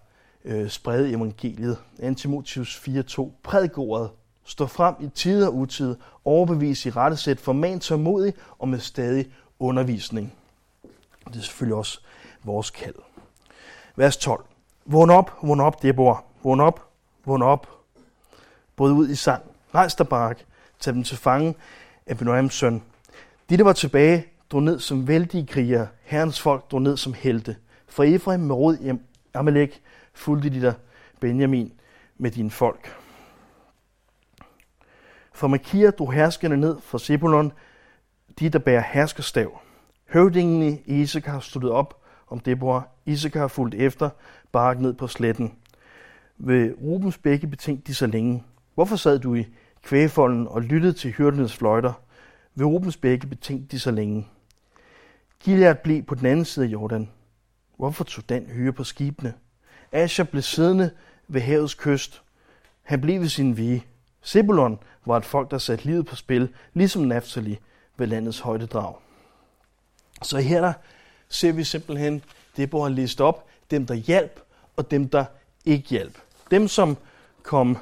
øh, 0.46 0.70
sprede 0.70 1.10
evangeliet. 1.10 1.78
Antimotius 2.00 2.82
4.2. 2.88 3.30
Prædik 3.44 3.78
ordet. 3.78 4.10
Stå 4.44 4.66
frem 4.66 4.96
i 5.00 5.10
tid 5.16 5.46
og 5.46 5.56
utid. 5.56 5.96
Overbevis 6.26 6.86
i 6.86 6.90
rettesæt. 6.90 7.40
Forman 7.40 7.80
tålmodig 7.80 8.34
og 8.60 8.68
med 8.70 8.80
stadig 8.80 9.26
undervisning. 9.60 10.34
Det 11.28 11.36
er 11.36 11.42
selvfølgelig 11.42 11.76
også 11.76 12.00
vores 12.44 12.70
kald. 12.70 12.96
Vers 13.96 14.18
12. 14.18 14.46
Vågn 14.86 15.10
op, 15.10 15.32
vågn 15.42 15.60
op, 15.60 15.82
Deborah. 15.82 16.18
Vågn 16.44 16.60
op, 16.60 16.90
vågn 17.26 17.42
op. 17.42 17.70
Bryd 18.76 18.92
ud 18.92 19.10
i 19.10 19.16
sang. 19.16 19.44
Rejs 19.76 19.96
dig, 19.96 20.08
Barak, 20.08 20.40
tag 20.80 20.94
dem 20.94 21.04
til 21.04 21.18
fange, 21.18 21.56
Abinoams 22.08 22.54
søn. 22.54 22.84
De, 23.50 23.58
der 23.58 23.64
var 23.64 23.74
tilbage, 23.74 24.26
drog 24.52 24.64
ned 24.64 24.80
som 24.80 25.08
vældige 25.08 25.48
krigere. 25.48 25.88
Herrens 26.04 26.42
folk 26.42 26.72
drog 26.72 26.82
ned 26.82 26.98
som 26.98 27.14
helte. 27.14 27.56
Fra 27.88 28.04
Efraim 28.04 28.40
med 28.40 28.56
rod 28.56 28.78
i 28.78 28.92
Amalek 29.34 29.82
fulgte 30.16 30.50
de 30.50 30.62
dig, 30.62 30.74
Benjamin 31.20 31.74
med 32.18 32.32
dine 32.32 32.52
folk. 32.52 32.96
For 35.34 35.48
Makia 35.48 35.92
drog 35.92 36.14
herskerne 36.14 36.58
ned 36.58 36.78
fra 36.82 37.00
Zebulon, 37.00 37.52
de 38.40 38.50
der 38.50 38.60
bærer 38.60 38.84
herskerstav. 38.94 39.60
Høvdingen 40.10 40.82
i 40.86 41.02
Isakar 41.02 41.40
stod 41.40 41.70
op 41.70 42.04
om 42.28 42.40
Deborah. 42.40 42.84
Isakar 43.06 43.48
fulgte 43.48 43.78
efter, 43.78 44.10
bare 44.52 44.82
ned 44.82 44.94
på 44.94 45.08
sletten. 45.08 45.54
Ved 46.38 46.74
Rubens 46.82 47.18
bække 47.18 47.48
betænkte 47.48 47.88
de 47.88 47.96
så 47.96 48.08
længe. 48.08 48.44
Hvorfor 48.74 48.96
sad 48.96 49.20
du 49.20 49.36
i 49.36 49.48
kvægefolden 49.84 50.48
og 50.48 50.62
lyttede 50.62 50.94
til 50.94 51.12
hyrdenes 51.12 51.56
fløjter? 51.56 51.94
Ved 52.56 52.66
Rubens 52.66 52.98
bække 52.98 53.28
betænkte 53.28 53.68
de 53.76 53.80
så 53.80 53.92
længe. 53.92 54.28
Gilead 55.40 55.76
blev 55.76 56.04
på 56.04 56.16
den 56.16 56.26
anden 56.26 56.46
side 56.46 56.66
af 56.66 56.70
Jordan. 56.70 57.10
Hvorfor 57.78 58.04
tog 58.04 58.30
den 58.30 58.46
hyre 58.46 58.74
på 58.74 58.84
skibene? 58.84 59.34
Asher 59.96 60.24
blev 60.24 60.42
siddende 60.42 60.92
ved 61.28 61.42
havets 61.42 61.74
kyst. 61.74 62.22
Han 62.84 63.02
blev 63.02 63.22
ved 63.22 63.30
sin 63.30 63.58
vige. 63.58 63.86
Zebulon 64.24 64.80
var 65.06 65.18
et 65.18 65.26
folk, 65.26 65.52
der 65.52 65.58
satte 65.58 65.86
livet 65.86 66.06
på 66.06 66.16
spil, 66.16 66.54
ligesom 66.74 67.02
Naphtali 67.02 67.60
ved 67.98 68.08
landets 68.08 68.40
højdedrag. 68.40 68.96
Så 70.22 70.38
her 70.38 70.62
der 70.62 70.74
ser 71.30 71.52
vi 71.52 71.64
simpelthen 71.64 72.24
det, 72.58 72.70
hvor 72.70 72.84
han 72.84 72.96
liste 72.96 73.24
op, 73.24 73.48
dem 73.72 73.86
der 73.86 73.94
hjalp 73.94 74.40
og 74.78 74.92
dem 74.92 75.10
der 75.10 75.26
ikke 75.66 75.90
hjalp. 75.90 76.18
Dem 76.52 76.68
som 76.68 76.98
kom 77.44 77.78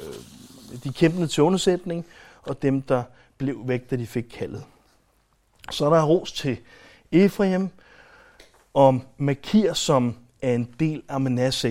øh, 0.00 0.14
de 0.84 0.92
kæmpende 0.92 1.26
til 1.26 1.42
undersætning, 1.42 2.06
og 2.42 2.62
dem 2.62 2.82
der 2.82 3.02
blev 3.38 3.68
væk, 3.68 3.90
da 3.90 3.96
de 3.96 4.06
fik 4.06 4.24
kaldet. 4.24 4.64
Så 5.70 5.86
er 5.86 5.90
der 5.90 6.04
ros 6.04 6.32
til 6.32 6.58
Efraim 7.12 7.68
og 8.74 9.00
Makir, 9.18 9.72
som 9.72 10.16
er 10.42 10.54
en 10.54 10.74
del 10.80 11.02
af 11.08 11.20
Manasse. 11.20 11.68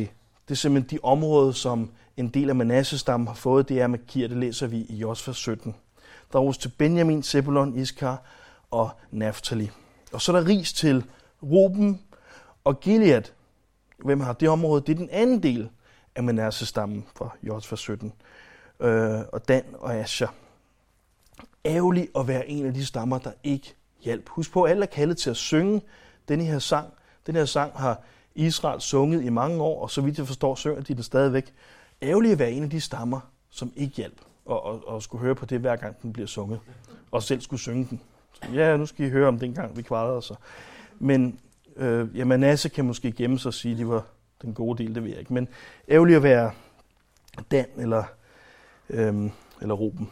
Det 0.47 0.51
er 0.51 0.55
simpelthen 0.55 0.97
de 0.97 1.03
områder, 1.03 1.51
som 1.51 1.91
en 2.17 2.29
del 2.29 2.49
af 2.49 2.55
Manasse-stammen 2.55 3.27
har 3.27 3.35
fået. 3.35 3.69
Det 3.69 3.81
er 3.81 3.87
Makir, 3.87 4.27
det 4.27 4.37
læser 4.37 4.67
vi 4.67 4.77
i 4.77 4.95
Josfa 4.95 5.31
17. 5.31 5.75
Der 6.31 6.39
er 6.39 6.43
ros 6.43 6.57
til 6.57 6.71
Benjamin, 6.77 7.23
Zebulon, 7.23 7.77
Iskar 7.77 8.23
og 8.71 8.89
Naphtali. 9.11 9.71
Og 10.13 10.21
så 10.21 10.31
er 10.31 10.39
der 10.39 10.47
ris 10.47 10.73
til 10.73 11.05
Ruben 11.43 12.01
og 12.63 12.79
Gilead. 12.79 13.23
Hvem 13.97 14.19
har 14.19 14.33
det 14.33 14.49
område? 14.49 14.81
Det 14.81 14.93
er 14.93 14.97
den 14.97 15.09
anden 15.09 15.43
del 15.43 15.69
af 16.15 16.23
Manasse-stammen 16.23 17.05
fra 17.15 17.29
Josfa 17.43 17.75
17. 17.75 18.13
Øh, 18.79 19.19
og 19.33 19.47
Dan 19.47 19.63
og 19.73 19.95
Asher. 19.95 20.27
Ærgerligt 21.65 22.11
at 22.15 22.27
være 22.27 22.49
en 22.49 22.65
af 22.65 22.73
de 22.73 22.85
stammer, 22.85 23.17
der 23.17 23.31
ikke 23.43 23.75
hjælp. 24.01 24.29
Husk 24.29 24.51
på, 24.51 24.63
at 24.63 24.71
alle 24.71 24.83
er 24.83 24.89
kaldet 24.89 25.17
til 25.17 25.29
at 25.29 25.35
synge 25.35 25.81
denne 26.27 26.43
her 26.43 26.59
sang. 26.59 26.93
Den 27.27 27.35
her 27.35 27.45
sang 27.45 27.71
har 27.75 28.01
Israel 28.35 28.81
sunget 28.81 29.23
i 29.23 29.29
mange 29.29 29.61
år, 29.61 29.81
og 29.81 29.91
så 29.91 30.01
vidt 30.01 30.17
jeg 30.17 30.27
forstår, 30.27 30.55
synger 30.55 30.81
de 30.81 30.93
den 30.93 31.03
stadigvæk. 31.03 31.53
Ærgerligt 32.01 32.31
at 32.31 32.39
være 32.39 32.51
en 32.51 32.63
af 32.63 32.69
de 32.69 32.81
stammer, 32.81 33.19
som 33.49 33.71
ikke 33.75 33.95
hjalp, 33.95 34.21
og, 34.45 34.63
og, 34.63 34.87
og 34.87 35.03
skulle 35.03 35.21
høre 35.21 35.35
på 35.35 35.45
det, 35.45 35.59
hver 35.59 35.75
gang 35.75 36.01
den 36.01 36.13
bliver 36.13 36.27
sunget, 36.27 36.59
og 37.11 37.23
selv 37.23 37.41
skulle 37.41 37.59
synge 37.59 37.87
den. 37.89 38.01
Så, 38.33 38.41
ja, 38.53 38.77
nu 38.77 38.85
skal 38.85 39.05
I 39.05 39.09
høre 39.09 39.27
om 39.27 39.39
dengang, 39.39 39.77
vi 39.77 39.81
kvarede 39.81 40.17
os. 40.17 40.31
Men 40.99 41.39
øh, 41.75 42.17
ja, 42.17 42.25
Manasse 42.25 42.69
kan 42.69 42.85
måske 42.85 43.11
gemme 43.11 43.39
sig 43.39 43.47
og 43.49 43.53
sige, 43.53 43.71
at 43.71 43.77
det 43.77 43.87
var 43.87 44.05
den 44.41 44.53
gode 44.53 44.83
del, 44.83 44.95
det 44.95 45.03
ved 45.03 45.09
jeg 45.09 45.19
ikke. 45.19 45.33
Men 45.33 45.47
ærgerligt 45.89 46.17
at 46.17 46.23
være 46.23 46.51
Dan 47.51 47.65
eller, 47.77 48.03
øh, 48.89 49.31
eller 49.61 49.75
Ruben. 49.75 50.11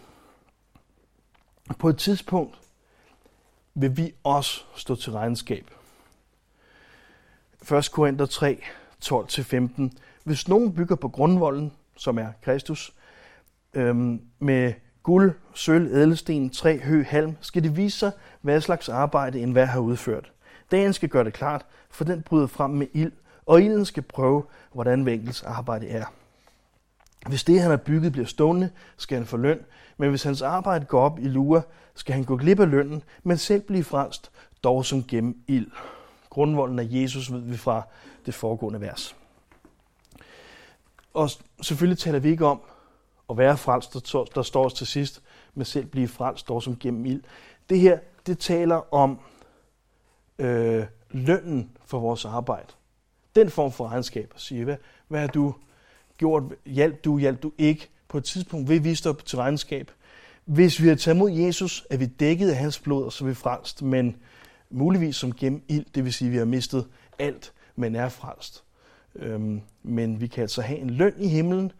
På 1.80 1.90
et 1.90 1.98
tidspunkt 1.98 2.60
vil 3.74 3.98
vi 3.98 4.14
også 4.24 4.62
stå 4.76 4.96
til 4.96 5.12
regnskab. 5.12 5.72
1. 7.72 7.92
Korinther 7.92 8.26
3, 8.26 8.62
12-15. 9.06 9.90
Hvis 10.24 10.48
nogen 10.48 10.74
bygger 10.74 10.96
på 10.96 11.08
grundvolden, 11.08 11.72
som 11.98 12.18
er 12.18 12.28
Kristus, 12.42 12.94
øhm, 13.74 14.22
med 14.40 14.74
guld, 15.04 15.32
sølv, 15.54 15.94
ædelsten, 15.94 16.50
træ, 16.50 16.80
hø, 16.84 17.04
halm, 17.04 17.36
skal 17.42 17.64
det 17.64 17.78
vise 17.78 18.00
sig, 18.00 18.12
hvad 18.42 18.62
slags 18.62 18.90
arbejde 18.90 19.40
en 19.40 19.52
hver 19.52 19.66
har 19.66 19.80
udført. 19.80 20.32
Dagen 20.72 20.94
skal 20.94 21.10
gøre 21.10 21.24
det 21.24 21.34
klart, 21.34 21.66
for 21.90 22.04
den 22.04 22.22
bryder 22.22 22.48
frem 22.48 22.72
med 22.72 22.88
ild, 22.94 23.12
og 23.46 23.62
ilden 23.62 23.86
skal 23.86 24.04
prøve, 24.04 24.44
hvordan 24.74 25.06
vinkels 25.06 25.44
arbejde 25.44 25.88
er. 25.88 26.06
Hvis 27.28 27.44
det, 27.44 27.62
han 27.62 27.70
har 27.70 27.78
bygget, 27.78 28.12
bliver 28.12 28.28
stående, 28.28 28.70
skal 28.98 29.18
han 29.18 29.28
få 29.28 29.38
løn, 29.38 29.60
men 29.98 30.10
hvis 30.10 30.24
hans 30.24 30.42
arbejde 30.42 30.86
går 30.86 31.02
op 31.02 31.20
i 31.20 31.28
lure, 31.28 31.62
skal 31.96 32.16
han 32.16 32.24
gå 32.24 32.38
glip 32.38 32.60
af 32.60 32.70
lønnen, 32.70 33.04
men 33.24 33.38
selv 33.38 33.62
blive 33.62 33.84
frelst, 33.84 34.32
dog 34.64 34.86
som 34.86 35.04
gennem 35.04 35.38
ild. 35.48 35.68
Grundvolden 36.34 36.80
af 36.80 36.88
Jesus 36.90 37.32
ved 37.32 37.40
vi 37.40 37.58
fra 37.58 37.82
det 38.26 38.34
foregående 38.34 38.82
vers. 38.82 39.16
Og 41.14 41.30
selvfølgelig 41.62 41.98
taler 41.98 42.20
vi 42.20 42.30
ikke 42.30 42.46
om 42.46 42.62
at 43.30 43.38
være 43.38 43.58
frelst, 43.58 43.94
der, 44.36 44.42
står 44.42 44.66
os 44.66 44.74
til 44.74 44.88
sidst, 44.88 45.22
men 45.54 45.66
selv 45.66 45.86
blive 45.86 46.08
frelst, 46.08 46.40
står 46.40 46.60
som 46.60 46.78
gennem 46.80 47.06
ild. 47.06 47.22
Det 47.70 47.80
her, 47.80 48.00
det 48.26 48.40
taler 48.40 48.94
om 48.94 49.20
øh, 50.40 50.84
lønnen 51.12 51.72
for 51.86 52.00
vores 52.00 52.26
arbejde. 52.26 52.74
Den 53.36 53.50
form 53.50 53.72
for 53.72 53.88
regnskab. 53.88 54.32
At 54.36 54.42
sige, 54.42 54.64
hvad, 54.64 54.78
hvad 55.08 55.20
har 55.20 55.28
du 55.28 55.54
gjort? 56.18 56.44
Hjælp 56.66 57.04
du, 57.06 57.18
hjælp 57.18 57.44
du 57.44 57.52
ikke? 57.58 57.90
På 58.08 58.18
et 58.18 58.24
tidspunkt 58.24 58.70
vil 58.70 58.84
vi 58.84 58.96
stå 58.96 59.14
til 59.14 59.38
regnskab. 59.38 59.92
Hvis 60.46 60.82
vi 60.82 60.88
har 60.88 60.96
taget 60.96 61.18
mod 61.18 61.32
Jesus, 61.32 61.86
er 61.90 61.98
vi 61.98 62.06
dækket 62.06 62.50
af 62.50 62.58
hans 62.58 62.80
blod, 62.80 63.04
og 63.04 63.14
så 63.14 63.26
er 63.26 63.28
vi 63.28 63.34
frelst, 63.34 63.82
men 63.82 64.16
muligvis 64.74 65.16
som 65.16 65.34
gennem 65.34 65.64
ild, 65.68 65.86
det 65.96 66.04
vil 66.04 66.14
sige, 66.14 66.28
at 66.28 66.32
vi 66.32 66.38
har 66.38 66.46
mistet 66.46 66.88
alt, 67.20 67.54
men 67.76 67.96
er 67.96 68.10
frelst. 68.10 68.64
Øhm, 69.16 69.62
men 69.84 70.22
vi 70.22 70.28
kan 70.28 70.42
altså 70.42 70.62
have 70.62 70.80
en 70.80 70.90
løn 70.90 71.14
i 71.18 71.28
himlen, 71.28 71.72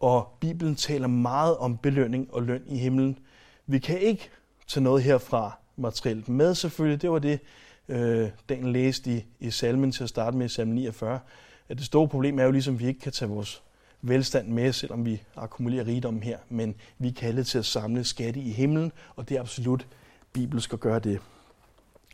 og 0.00 0.28
Bibelen 0.40 0.74
taler 0.74 1.06
meget 1.06 1.56
om 1.56 1.78
belønning 1.78 2.34
og 2.34 2.42
løn 2.42 2.62
i 2.66 2.78
himlen. 2.78 3.18
Vi 3.66 3.78
kan 3.78 3.98
ikke 3.98 4.30
tage 4.68 4.84
noget 4.84 5.02
herfra 5.02 5.58
materielt 5.76 6.28
med 6.28 6.54
selvfølgelig. 6.54 7.02
Det 7.02 7.10
var 7.10 7.18
det, 7.18 7.40
øh, 7.88 8.28
Dan 8.48 8.72
læste 8.72 9.16
i, 9.16 9.24
i 9.40 9.50
salmen 9.50 9.92
til 9.92 10.02
at 10.02 10.08
starte 10.08 10.36
med, 10.36 10.46
i 10.46 10.48
salmen 10.48 10.74
49. 10.74 11.20
At 11.68 11.78
det 11.78 11.86
store 11.86 12.08
problem 12.08 12.38
er 12.38 12.44
jo 12.44 12.50
ligesom, 12.50 12.74
at 12.74 12.80
vi 12.80 12.86
ikke 12.86 13.00
kan 13.00 13.12
tage 13.12 13.28
vores 13.28 13.62
velstand 14.02 14.48
med, 14.48 14.72
selvom 14.72 15.04
vi 15.04 15.22
akkumulerer 15.36 15.86
rigdom 15.86 16.20
her, 16.22 16.38
men 16.48 16.74
vi 16.98 17.08
er 17.08 17.12
kaldet 17.12 17.46
til 17.46 17.58
at 17.58 17.64
samle 17.64 18.04
skatte 18.04 18.40
i 18.40 18.50
himlen, 18.50 18.92
og 19.16 19.28
det 19.28 19.36
er 19.36 19.40
absolut 19.40 19.86
bibelsk 20.32 20.72
at 20.72 20.80
gøre 20.80 20.98
det. 20.98 21.20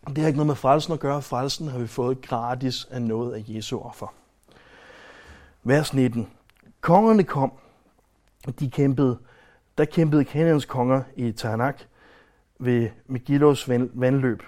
Det 0.06 0.18
har 0.18 0.26
ikke 0.26 0.36
noget 0.36 0.46
med 0.46 0.54
frelsen 0.54 0.92
at 0.92 1.00
gøre. 1.00 1.22
Frelsen 1.22 1.68
har 1.68 1.78
vi 1.78 1.86
fået 1.86 2.20
gratis 2.22 2.88
af 2.90 3.02
noget 3.02 3.34
af 3.34 3.44
Jesu 3.48 3.78
offer. 3.78 4.14
Vers 5.64 5.94
19. 5.94 6.28
Kongerne 6.80 7.24
kom, 7.24 7.52
og 8.46 8.60
de 8.60 8.70
kæmpede. 8.70 9.18
Der 9.78 9.84
kæmpede 9.84 10.24
Kanaans 10.24 10.64
konger 10.64 11.02
i 11.16 11.32
Tanak 11.32 11.82
ved 12.58 12.88
Megillos 13.06 13.68
vandløb. 13.68 14.42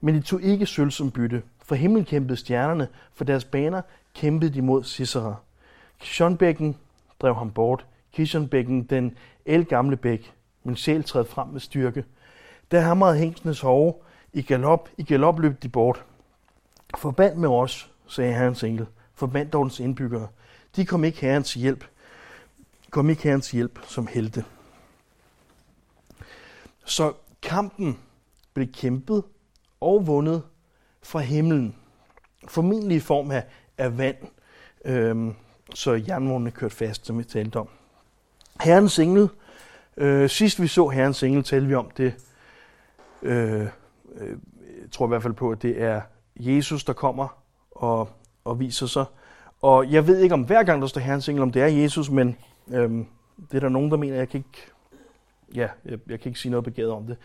Men 0.00 0.14
de 0.14 0.20
tog 0.20 0.42
ikke 0.42 0.66
sølv 0.66 0.90
som 0.90 1.10
bytte. 1.10 1.42
For 1.62 1.74
himlen 1.74 2.04
kæmpede 2.04 2.36
stjernerne, 2.36 2.88
for 3.14 3.24
deres 3.24 3.44
baner 3.44 3.82
kæmpede 4.14 4.54
de 4.54 4.62
mod 4.62 4.84
Sisera. 4.84 5.34
Kishonbækken 5.98 6.76
drev 7.20 7.34
ham 7.34 7.50
bort. 7.50 7.86
Kishonbækken, 8.12 8.82
den 8.82 9.16
elgamle 9.46 9.96
bæk, 9.96 10.32
min 10.64 10.76
sjæl 10.76 11.04
træd 11.04 11.24
frem 11.24 11.48
med 11.48 11.60
styrke. 11.60 12.04
Der 12.70 12.80
hamrede 12.80 13.18
hængstenes 13.18 13.60
hove. 13.60 13.94
I 14.32 14.42
galop, 14.42 14.88
i 14.96 15.02
galop 15.02 15.38
løb 15.38 15.62
de 15.62 15.68
bort. 15.68 16.04
Forband 16.98 17.36
med 17.36 17.48
os, 17.48 17.92
sagde 18.06 18.34
herrens 18.34 18.62
engel. 18.62 18.86
Forband 19.14 19.50
dog 19.50 19.64
dens 19.64 19.80
indbyggere. 19.80 20.28
De 20.76 20.86
kom 20.86 21.04
ikke 21.04 21.20
herrens 21.20 21.54
hjælp. 21.54 21.84
Kom 22.90 23.10
ikke 23.10 23.22
herrens 23.22 23.50
hjælp 23.50 23.78
som 23.86 24.06
helte. 24.06 24.44
Så 26.84 27.12
kampen 27.42 27.98
blev 28.54 28.72
kæmpet 28.72 29.24
og 29.80 30.06
vundet 30.06 30.42
fra 31.02 31.18
himlen. 31.18 31.76
Formentlig 32.48 32.96
i 32.96 33.00
form 33.00 33.30
af, 33.30 33.44
af 33.78 33.98
vand. 33.98 34.16
Øhm, 34.84 35.34
så 35.74 36.02
jernvognene 36.08 36.50
kørte 36.50 36.76
fast, 36.76 37.06
som 37.06 37.18
vi 37.18 37.24
talte 37.24 37.56
om. 37.56 37.68
Herrens 38.60 38.98
engel, 38.98 39.28
øh, 39.96 40.30
sidst 40.30 40.62
vi 40.62 40.66
så 40.66 40.88
Herrens 40.88 41.22
engel, 41.22 41.42
talte 41.42 41.66
vi 41.66 41.74
om 41.74 41.90
det, 41.90 42.14
øh, 43.22 43.66
øh, 44.18 44.38
jeg 44.82 44.90
tror 44.90 45.06
i 45.06 45.08
hvert 45.08 45.22
fald 45.22 45.34
på, 45.34 45.50
at 45.50 45.62
det 45.62 45.82
er 45.82 46.00
Jesus, 46.36 46.84
der 46.84 46.92
kommer 46.92 47.42
og, 47.70 48.08
og 48.44 48.60
viser 48.60 48.86
sig. 48.86 49.04
Og 49.60 49.92
jeg 49.92 50.06
ved 50.06 50.18
ikke 50.18 50.34
om 50.34 50.42
hver 50.42 50.62
gang, 50.62 50.82
der 50.82 50.88
står 50.88 51.00
Herrens 51.00 51.28
engel, 51.28 51.42
om 51.42 51.52
det 51.52 51.62
er 51.62 51.66
Jesus, 51.66 52.10
men 52.10 52.36
øh, 52.68 52.90
det 53.50 53.56
er 53.56 53.60
der 53.60 53.68
nogen, 53.68 53.90
der 53.90 53.96
mener, 53.96 54.16
jeg 54.16 54.28
kan 54.28 54.38
ikke, 54.38 54.70
ja, 55.54 55.68
jeg, 55.84 55.98
jeg 56.08 56.20
kan 56.20 56.30
ikke 56.30 56.40
sige 56.40 56.50
noget 56.50 56.64
begavet 56.64 56.92
om 56.92 57.06
det. 57.06 57.16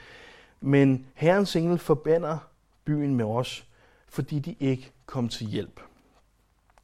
Men 0.62 1.06
Herrens 1.14 1.56
engel 1.56 1.78
forbander 1.78 2.38
byen 2.86 3.16
med 3.16 3.26
os, 3.26 3.68
fordi 4.08 4.40
de 4.40 4.56
ikke 4.60 4.92
kom 5.06 5.30
til 5.30 5.48
hjælp. 5.48 5.80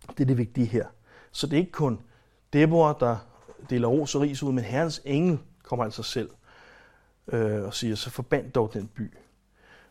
Det 0.10 0.20
er 0.20 0.26
det 0.26 0.38
vigtige 0.38 0.68
her. 0.68 0.86
Så 1.32 1.48
det 1.48 1.54
er 1.54 1.60
ikke 1.60 1.72
kun 1.72 2.00
Deborah, 2.54 2.96
der 3.00 3.18
deler 3.70 3.88
ros 3.88 4.16
og 4.16 4.22
ris 4.22 4.44
ud, 4.44 4.52
men 4.52 4.64
herrens 4.64 5.02
engel 5.06 5.40
kommer 5.64 5.86
altså 5.86 6.04
selv 6.04 6.30
øh, 7.28 7.64
og 7.64 7.74
siger, 7.74 7.96
så 7.96 8.10
forband 8.10 8.52
dog 8.52 8.74
den 8.74 8.88
by. 8.88 9.14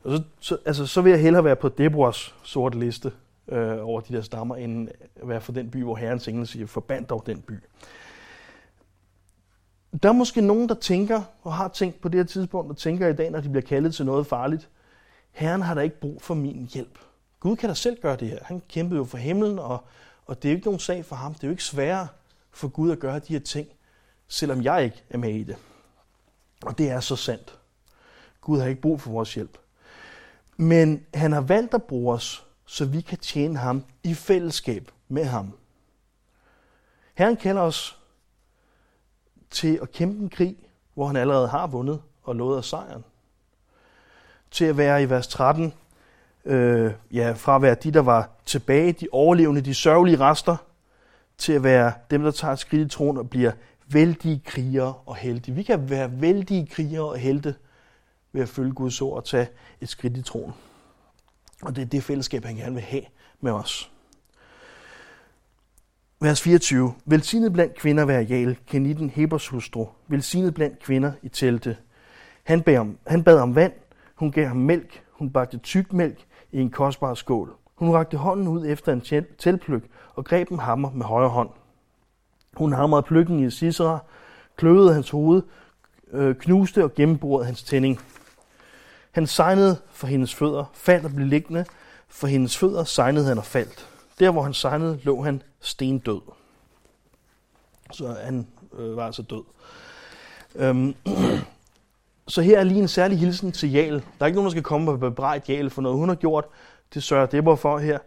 Og 0.05 0.17
så, 0.17 0.23
så, 0.41 0.59
altså, 0.65 0.87
så 0.87 1.01
vil 1.03 1.11
jeg 1.11 1.21
hellere 1.21 1.45
være 1.45 1.57
på 1.57 1.69
Deborahs 1.69 2.35
sorte 2.43 2.79
liste 2.79 3.13
øh, 3.49 3.89
over 3.89 4.01
de 4.01 4.15
der 4.15 4.23
stammer, 4.23 4.57
end 4.57 4.89
at 5.17 5.29
være 5.29 5.41
for 5.41 5.53
den 5.53 5.71
by, 5.71 5.83
hvor 5.83 5.97
herrens 5.97 6.29
engel 6.29 6.47
siger, 6.47 6.67
forband 6.67 7.07
dog 7.07 7.23
den 7.27 7.41
by. 7.41 7.55
Der 10.03 10.09
er 10.09 10.13
måske 10.13 10.41
nogen, 10.41 10.69
der 10.69 10.75
tænker, 10.75 11.23
og 11.43 11.55
har 11.55 11.69
tænkt 11.69 12.01
på 12.01 12.09
det 12.09 12.19
her 12.19 12.25
tidspunkt, 12.25 12.71
og 12.71 12.77
tænker 12.77 13.09
i 13.09 13.13
dag, 13.13 13.31
når 13.31 13.41
de 13.41 13.49
bliver 13.49 13.63
kaldet 13.63 13.95
til 13.95 14.07
noget 14.07 14.27
farligt, 14.27 14.69
Herren 15.31 15.63
har 15.63 15.75
da 15.75 15.81
ikke 15.81 16.01
brug 16.01 16.23
for 16.23 16.35
min 16.35 16.69
hjælp. 16.75 16.99
Gud 17.41 17.57
kan 17.57 17.69
da 17.69 17.75
selv 17.75 18.01
gøre 18.01 18.17
det 18.17 18.29
her. 18.29 18.39
Han 18.43 18.63
kæmpede 18.69 18.99
jo 18.99 19.05
for 19.05 19.19
himlen, 19.19 19.59
og, 19.59 19.85
og 20.27 20.43
det 20.43 20.49
er 20.49 20.53
jo 20.53 20.57
ikke 20.57 20.67
nogen 20.67 20.81
sag 20.81 21.05
for 21.05 21.17
ham. 21.17 21.35
Det 21.35 21.43
er 21.43 21.49
jo 21.49 21.53
ikke 21.53 21.65
sværere 21.65 22.09
for 22.51 22.69
Gud 22.69 22.91
at 22.91 22.99
gøre 22.99 23.19
de 23.19 23.33
her 23.33 23.41
ting, 23.41 23.69
selvom 24.29 24.63
jeg 24.63 24.85
ikke 24.85 25.03
er 25.11 25.19
med 25.19 25.35
i 25.35 25.43
det. 25.43 25.57
Og 26.67 26.79
det 26.79 26.91
er 26.91 27.01
så 27.01 27.17
sandt. 27.17 27.59
Gud 28.41 28.61
har 28.61 28.67
ikke 28.67 28.81
brug 28.81 29.01
for 29.01 29.11
vores 29.11 29.35
hjælp. 29.35 29.59
Men 30.61 31.07
han 31.15 31.33
har 31.33 31.41
valgt 31.41 31.75
at 31.75 31.83
bruge 31.83 32.15
os, 32.15 32.47
så 32.67 32.85
vi 32.85 33.01
kan 33.01 33.19
tjene 33.19 33.59
ham 33.59 33.85
i 34.03 34.15
fællesskab 34.15 34.91
med 35.09 35.25
ham. 35.25 35.53
Herren 37.15 37.37
kalder 37.37 37.63
os 37.63 37.99
til 39.51 39.79
at 39.83 39.93
kæmpe 39.93 40.23
en 40.23 40.29
krig, 40.29 40.57
hvor 40.95 41.07
han 41.07 41.17
allerede 41.17 41.49
har 41.49 41.67
vundet 41.67 42.01
og 42.23 42.37
lovet 42.37 42.59
os 42.59 42.67
sejren. 42.67 43.05
Til 44.51 44.65
at 44.65 44.77
være 44.77 45.03
i 45.03 45.11
vers 45.11 45.29
13, 45.29 45.73
øh, 46.45 46.93
ja, 47.13 47.33
fra 47.37 47.57
at 47.57 47.63
være 47.63 47.75
de, 47.75 47.93
der 47.93 48.03
var 48.03 48.31
tilbage, 48.47 48.93
de 48.93 49.07
overlevende, 49.13 49.61
de 49.61 49.75
sørgelige 49.75 50.21
rester, 50.21 50.57
til 51.39 51.53
at 51.53 51.63
være 51.63 51.93
dem, 52.11 52.23
der 52.23 52.31
tager 52.31 52.53
et 52.53 52.59
skridt 52.59 52.87
i 52.87 52.89
troen 52.89 53.17
og 53.17 53.31
bliver 53.31 53.53
vældige 53.87 54.43
krigere 54.47 54.95
og 55.07 55.17
helte. 55.17 55.53
Vi 55.53 55.63
kan 55.63 55.91
være 55.91 56.21
vældige 56.21 56.67
krigere 56.67 57.05
og 57.05 57.19
helte 57.19 57.55
ved 58.33 58.43
at 58.43 58.49
følge 58.49 58.73
Guds 58.73 59.01
ord 59.01 59.17
og 59.17 59.25
tage 59.25 59.49
et 59.81 59.89
skridt 59.89 60.17
i 60.17 60.23
troen. 60.23 60.53
Og 61.63 61.77
det 61.77 61.83
er 61.83 61.87
det 61.87 62.03
fællesskab, 62.03 62.45
han 62.45 62.57
gerne 62.57 62.75
vil 62.75 62.85
have 62.85 63.03
med 63.41 63.53
os. 63.53 63.91
Vers 66.21 66.43
24. 66.43 66.95
Velsignet 67.05 67.53
blandt 67.53 67.75
kvinder 67.75 68.05
være 68.05 68.23
Jal, 68.23 68.57
Kenitten 68.67 69.11
Hebers 69.11 69.49
hustru. 69.49 69.87
Velsignet 70.09 70.55
blandt 70.55 70.79
kvinder 70.79 71.13
i 71.23 71.29
telte. 71.29 71.77
Han 72.45 72.63
bad, 72.63 72.77
om, 72.79 72.99
han 73.07 73.25
bad 73.25 73.39
om 73.41 73.55
vand, 73.55 73.73
hun 74.15 74.33
gav 74.33 74.47
ham 74.47 74.57
mælk, 74.57 75.03
hun 75.13 75.31
bagte 75.31 75.59
tyk 75.59 75.93
mælk 75.93 76.27
i 76.53 76.61
en 76.61 76.71
kostbar 76.71 77.15
skål. 77.15 77.55
Hun 77.75 77.91
rakte 77.91 78.17
hånden 78.17 78.49
ud 78.49 78.67
efter 78.67 78.93
en 78.93 79.01
teltpløk 79.39 79.83
og 80.15 80.25
greb 80.25 80.49
en 80.49 80.59
hammer 80.59 80.91
med 80.91 81.07
højre 81.07 81.29
hånd. 81.29 81.51
Hun 82.57 82.73
hamrede 82.73 83.03
pløkken 83.03 83.41
i 83.41 83.51
Sisera, 83.51 83.99
kløvede 84.57 84.95
hans 84.95 85.11
hoved, 85.11 85.43
øh, 86.13 86.35
knuste 86.35 86.85
og 86.85 86.95
gennemborede 86.95 87.47
hans 87.47 87.63
tænding. 87.63 88.01
Han 89.19 89.27
sejnede 89.27 89.77
for 89.91 90.07
hendes 90.07 90.35
fødder, 90.35 90.65
faldt 90.75 91.05
og 91.05 91.15
blev 91.15 91.27
liggende. 91.27 91.65
For 92.09 92.27
hendes 92.27 92.57
fødder 92.57 92.85
sejnede 92.85 93.27
han 93.27 93.39
og 93.39 93.45
faldt. 93.45 93.89
Der, 94.19 94.31
hvor 94.31 94.43
han 94.43 94.55
sejnede, 94.55 95.01
lå 95.03 95.23
han 95.23 95.43
stendød. 95.61 96.21
Så 97.93 98.17
han 98.25 98.47
øh, 98.79 98.97
var 98.97 99.07
altså 99.07 99.23
død. 99.23 99.43
Øhm, 100.55 100.95
så 102.29 102.43
her 102.43 102.59
er 102.59 102.65
lige 102.65 102.81
en 102.81 102.89
særlig 102.89 103.19
hilsen 103.19 103.53
til 103.53 103.73
Jal. 103.73 103.95
Der 103.95 104.01
er 104.21 104.27
ikke 104.27 104.37
nogen, 104.37 104.47
der 104.47 104.51
skal 104.51 104.63
komme 104.63 104.91
og 104.91 105.01
bebrejde 105.01 105.53
Jal 105.53 105.71
for 105.71 105.83
noget, 105.83 105.99
hun 105.99 106.09
har 106.09 106.17
gjort. 106.17 106.45
Det 106.95 107.03
sørger 107.03 107.27
Deborah 107.27 107.59
for 107.59 107.79
her. 107.79 107.99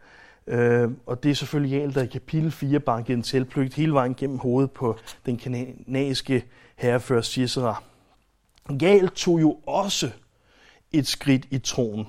Øh, 0.48 0.90
og 1.06 1.24
det 1.24 1.32
er 1.32 1.36
selvfølgelig 1.36 1.78
Jal, 1.78 1.94
der 1.94 2.02
i 2.04 2.08
kapitel 2.08 2.52
4 2.52 2.80
bankede 2.80 3.18
en 3.18 3.24
tilplygt 3.24 3.74
hele 3.74 3.94
vejen 3.94 4.16
gennem 4.16 4.38
hovedet 4.38 4.72
på 4.72 4.98
den 5.26 5.38
kanadiske 5.38 6.46
herrefører 6.76 7.22
Sisera. 7.22 7.84
Jal 8.82 9.10
tog 9.10 9.42
jo 9.42 9.58
også 9.68 10.12
et 10.94 11.08
skridt 11.08 11.48
i 11.52 11.58
troen. 11.58 12.08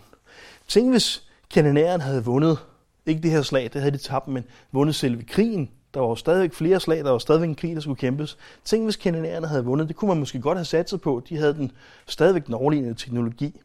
Tænk, 0.69 0.91
hvis 0.91 1.23
kanonæren 1.51 2.01
havde 2.01 2.25
vundet, 2.25 2.59
ikke 3.07 3.23
det 3.23 3.31
her 3.31 3.43
slag, 3.43 3.71
det 3.73 3.81
havde 3.81 3.93
de 3.93 3.99
tabt, 3.99 4.29
men 4.29 4.45
vundet 4.73 4.95
selve 4.95 5.23
krigen. 5.23 5.71
Der 5.95 6.01
var 6.01 6.09
jo 6.09 6.17
stadigvæk 6.17 6.53
flere 6.53 6.81
slag, 6.81 6.99
der 6.99 7.11
var 7.11 7.19
stadigvæk 7.19 7.49
en 7.49 7.55
krig, 7.55 7.75
der 7.75 7.81
skulle 7.81 7.97
kæmpes. 7.97 8.39
Tænk, 8.65 8.85
hvis 8.85 8.97
kanonærerne 8.97 9.47
havde 9.47 9.65
vundet, 9.65 9.89
det 9.89 9.97
kunne 9.97 10.09
man 10.09 10.19
måske 10.19 10.41
godt 10.41 10.59
have 10.59 10.65
sat 10.65 10.91
sig 10.91 11.01
på. 11.01 11.23
De 11.29 11.37
havde 11.37 11.55
den 11.55 11.73
stadigvæk 12.07 12.47
den 12.47 12.55
overlignende 12.55 12.95
teknologi. 12.95 13.61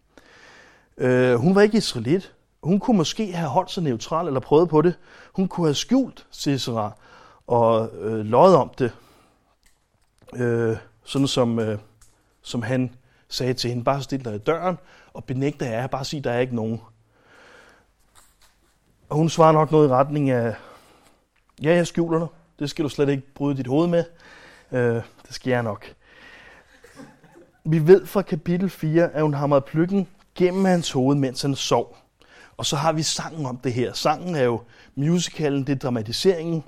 Øh, 0.98 1.36
hun 1.36 1.56
var 1.56 1.62
ikke 1.62 1.78
israelit. 1.78 2.34
Hun 2.64 2.80
kunne 2.80 2.98
måske 2.98 3.34
have 3.34 3.50
holdt 3.50 3.72
sig 3.72 3.84
neutral 3.84 4.28
eller 4.28 4.40
prøvet 4.40 4.70
på 4.70 4.82
det. 4.82 4.94
Hun 5.34 5.48
kunne 5.48 5.68
have 5.68 5.76
skjult 5.76 6.26
Cicera 6.32 6.92
og 7.48 7.90
øh, 8.02 8.26
løjet 8.26 8.56
om 8.56 8.72
det. 8.80 8.92
Øh, 10.36 10.78
sådan 11.04 11.28
som, 11.28 11.60
øh, 11.60 11.78
som 12.42 12.62
han 12.62 12.96
sagde 13.30 13.54
til 13.54 13.70
hende, 13.70 13.84
bare 13.84 14.02
stil 14.02 14.26
dig 14.26 14.36
i 14.36 14.38
døren 14.38 14.78
og 15.18 15.24
benægte 15.24 15.66
jer, 15.66 15.88
bare 15.88 16.06
sig, 16.06 16.24
der 16.24 16.32
er 16.32 16.40
ikke 16.40 16.56
nogen. 16.56 16.82
Og 19.10 19.18
hun 19.18 19.30
svarer 19.30 19.52
nok 19.52 19.72
noget 19.72 19.88
i 19.88 19.92
retning 19.92 20.30
af, 20.30 20.56
ja, 21.64 21.76
jeg 21.76 21.88
skjuler 21.88 22.20
dig. 22.20 22.28
Det 22.60 22.70
skal 22.70 22.84
du 22.84 22.90
slet 22.90 23.10
ikke 23.10 23.34
bryde 23.34 23.58
dit 23.58 23.68
hoved 23.68 23.88
med. 23.88 24.04
Øh, 24.72 24.96
det 24.96 25.04
skal 25.30 25.52
jeg 25.52 25.64
nok. 25.64 25.94
Vi 27.64 27.88
ved 27.88 28.06
fra 28.06 28.22
kapitel 28.22 28.70
4, 28.70 29.10
at 29.10 29.22
hun 29.22 29.34
hamrede 29.34 29.62
plykken 29.62 30.08
gennem 30.36 30.66
hans 30.66 30.92
hoved, 30.92 31.16
mens 31.16 31.42
han 31.42 31.56
sov. 31.56 31.98
Og 32.58 32.66
så 32.66 32.76
har 32.76 32.94
vi 32.94 33.04
sangen 33.04 33.46
om 33.46 33.58
det 33.58 33.74
her. 33.74 33.94
Sangen 33.94 34.36
er 34.36 34.44
jo 34.44 34.62
musicalen, 34.96 35.68
det 35.68 35.74
er 35.74 35.80
dramatiseringen. 35.80 36.64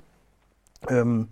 Øhm, 0.90 1.28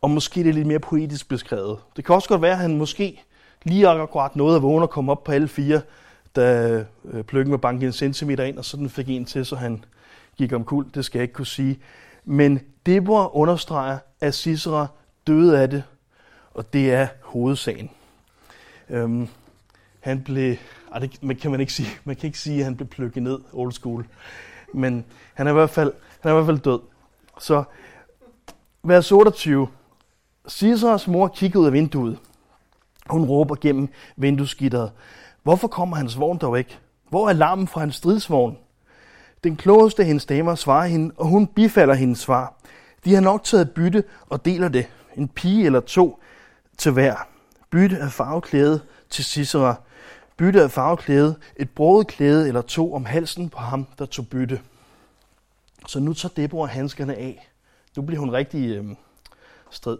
og 0.00 0.10
måske 0.10 0.42
det 0.42 0.48
er 0.48 0.54
lidt 0.54 0.66
mere 0.66 0.78
poetisk 0.78 1.28
beskrevet. 1.28 1.78
Det 1.96 2.04
kan 2.04 2.14
også 2.14 2.28
godt 2.28 2.42
være, 2.42 2.52
at 2.52 2.58
han 2.58 2.76
måske 2.76 3.22
lige 3.64 3.88
akkurat 3.88 4.36
nåede 4.36 4.56
at 4.56 4.62
vågne 4.62 4.84
og 4.84 4.90
komme 4.90 5.12
op 5.12 5.24
på 5.24 5.32
alle 5.32 5.48
fire, 5.48 5.80
da 6.36 6.84
øh, 7.04 7.24
pløkken 7.24 7.52
var 7.52 7.58
banket 7.58 7.86
en 7.86 7.92
centimeter 7.92 8.44
ind, 8.44 8.58
og 8.58 8.64
så 8.64 8.76
den 8.76 8.90
fik 8.90 9.08
en 9.08 9.24
til, 9.24 9.46
så 9.46 9.56
han 9.56 9.84
gik 10.36 10.52
omkuld. 10.52 10.92
Det 10.92 11.04
skal 11.04 11.18
jeg 11.18 11.22
ikke 11.22 11.34
kunne 11.34 11.46
sige. 11.46 11.78
Men 12.24 12.60
Deborah 12.86 13.28
understreger, 13.32 13.98
at 14.20 14.34
Sisera 14.34 14.86
døde 15.26 15.60
af 15.60 15.70
det, 15.70 15.82
og 16.54 16.72
det 16.72 16.92
er 16.92 17.08
hovedsagen. 17.22 17.90
Øhm, 18.90 19.28
han 20.00 20.22
blev, 20.22 20.56
ej, 20.92 20.98
det 20.98 21.40
kan 21.40 21.50
man 21.50 21.60
ikke 21.60 21.72
sige, 21.72 21.88
man 22.04 22.16
kan 22.16 22.26
ikke 22.26 22.38
sige, 22.38 22.58
at 22.58 22.64
han 22.64 22.76
blev 22.76 22.88
plukket 22.88 23.22
ned 23.22 23.38
old 23.52 23.72
school, 23.72 24.06
men 24.74 25.04
han 25.34 25.46
er 25.46 25.50
i 25.50 25.54
hvert 25.54 25.70
fald, 25.70 25.92
han 26.20 26.30
er 26.30 26.34
i 26.34 26.36
hvert 26.36 26.46
fald 26.46 26.58
død. 26.58 26.80
Så 27.40 27.64
vers 28.82 29.12
28. 29.12 29.68
Caesars 30.50 31.08
mor 31.08 31.28
kiggede 31.28 31.60
ud 31.60 31.66
af 31.66 31.72
vinduet. 31.72 32.18
Hun 33.10 33.24
råber 33.24 33.54
gennem 33.54 33.88
vinduesgitteret. 34.16 34.92
Hvorfor 35.46 35.68
kommer 35.68 35.96
hans 35.96 36.18
vogn 36.18 36.38
dog 36.38 36.58
ikke? 36.58 36.78
Hvor 37.08 37.28
er 37.28 37.32
larmen 37.32 37.68
fra 37.68 37.80
hans 37.80 37.96
stridsvogn? 37.96 38.58
Den 39.44 39.56
klogeste 39.56 40.02
af 40.02 40.06
hendes 40.06 40.26
damer 40.26 40.54
svarer 40.54 40.86
hende, 40.86 41.14
og 41.16 41.26
hun 41.26 41.46
bifalder 41.46 41.94
hendes 41.94 42.18
svar. 42.18 42.54
De 43.04 43.14
har 43.14 43.20
nok 43.20 43.44
taget 43.44 43.70
bytte 43.70 44.04
og 44.28 44.44
deler 44.44 44.68
det. 44.68 44.86
En 45.16 45.28
pige 45.28 45.66
eller 45.66 45.80
to 45.80 46.20
til 46.78 46.92
hver. 46.92 47.28
Bytte 47.70 47.98
af 47.98 48.12
farveklæde 48.12 48.80
til 49.10 49.24
Cicera. 49.24 49.74
Bytte 50.36 50.62
af 50.62 50.70
farveklæde. 50.70 51.36
Et 51.56 51.70
broget 51.70 52.06
klæde 52.06 52.48
eller 52.48 52.62
to 52.62 52.94
om 52.94 53.04
halsen 53.04 53.48
på 53.48 53.58
ham, 53.58 53.86
der 53.98 54.06
tog 54.06 54.28
bytte. 54.28 54.60
Så 55.86 56.00
nu 56.00 56.12
tager 56.12 56.34
Deborah 56.34 56.70
handskerne 56.70 57.14
af. 57.14 57.50
Nu 57.96 58.02
bliver 58.02 58.20
hun 58.20 58.30
rigtig 58.30 58.76
øh, 58.76 58.84
strid. 59.70 59.98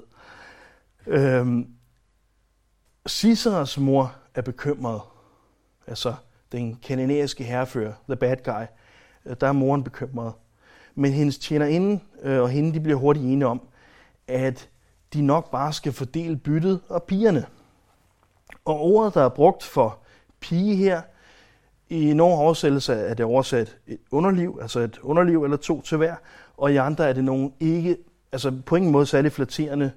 Øh, 1.06 1.46
Ciceras 3.08 3.78
mor 3.78 4.14
er 4.34 4.42
bekymret. 4.42 5.00
Altså 5.86 6.14
den 6.52 6.78
kananæiske 6.82 7.44
herrefører, 7.44 7.92
the 8.08 8.16
bad 8.16 8.36
guy. 8.44 8.64
Øh, 9.26 9.36
der 9.40 9.46
er 9.46 9.52
moren 9.52 9.84
bekymret. 9.84 10.32
Men 10.94 11.12
hendes 11.12 11.38
tjenerinde 11.38 12.00
øh, 12.22 12.42
og 12.42 12.50
hende, 12.50 12.74
de 12.74 12.80
bliver 12.80 12.98
hurtigt 12.98 13.26
enige 13.26 13.46
om, 13.46 13.60
at 14.28 14.68
de 15.14 15.22
nok 15.22 15.50
bare 15.50 15.72
skal 15.72 15.92
fordele 15.92 16.36
byttet 16.36 16.80
og 16.88 17.02
pigerne. 17.02 17.46
Og 18.64 18.80
ordet, 18.80 19.14
der 19.14 19.22
er 19.22 19.28
brugt 19.28 19.62
for 19.62 19.98
pige 20.40 20.76
her, 20.76 21.02
i 21.88 22.14
nogle 22.14 22.34
oversættelser 22.34 22.94
er 22.94 23.14
det 23.14 23.26
oversat 23.26 23.76
et 23.86 23.98
underliv, 24.10 24.58
altså 24.62 24.80
et 24.80 24.98
underliv 25.02 25.44
eller 25.44 25.56
to 25.56 25.80
til 25.80 25.96
hver, 25.96 26.14
og 26.56 26.72
i 26.72 26.76
andre 26.76 27.08
er 27.08 27.12
det 27.12 27.24
nogle 27.24 27.50
ikke, 27.60 27.96
altså 28.32 28.52
på 28.66 28.76
ingen 28.76 28.92
måde 28.92 29.06
særlig 29.06 29.32
flatterende 29.32 29.92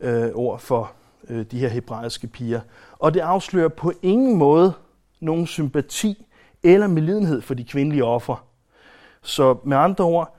øh, 0.00 0.30
ord 0.34 0.58
for 0.58 0.92
øh, 1.28 1.46
de 1.50 1.58
her 1.58 1.68
hebraiske 1.68 2.26
piger. 2.26 2.60
Og 2.98 3.14
det 3.14 3.20
afslører 3.20 3.68
på 3.68 3.92
ingen 4.02 4.36
måde 4.36 4.72
nogen 5.20 5.46
sympati 5.46 6.26
eller 6.62 6.86
medlidenhed 6.86 7.40
for 7.40 7.54
de 7.54 7.64
kvindelige 7.64 8.04
offer. 8.04 8.46
Så 9.22 9.56
med 9.64 9.76
andre 9.76 10.04
ord, 10.04 10.36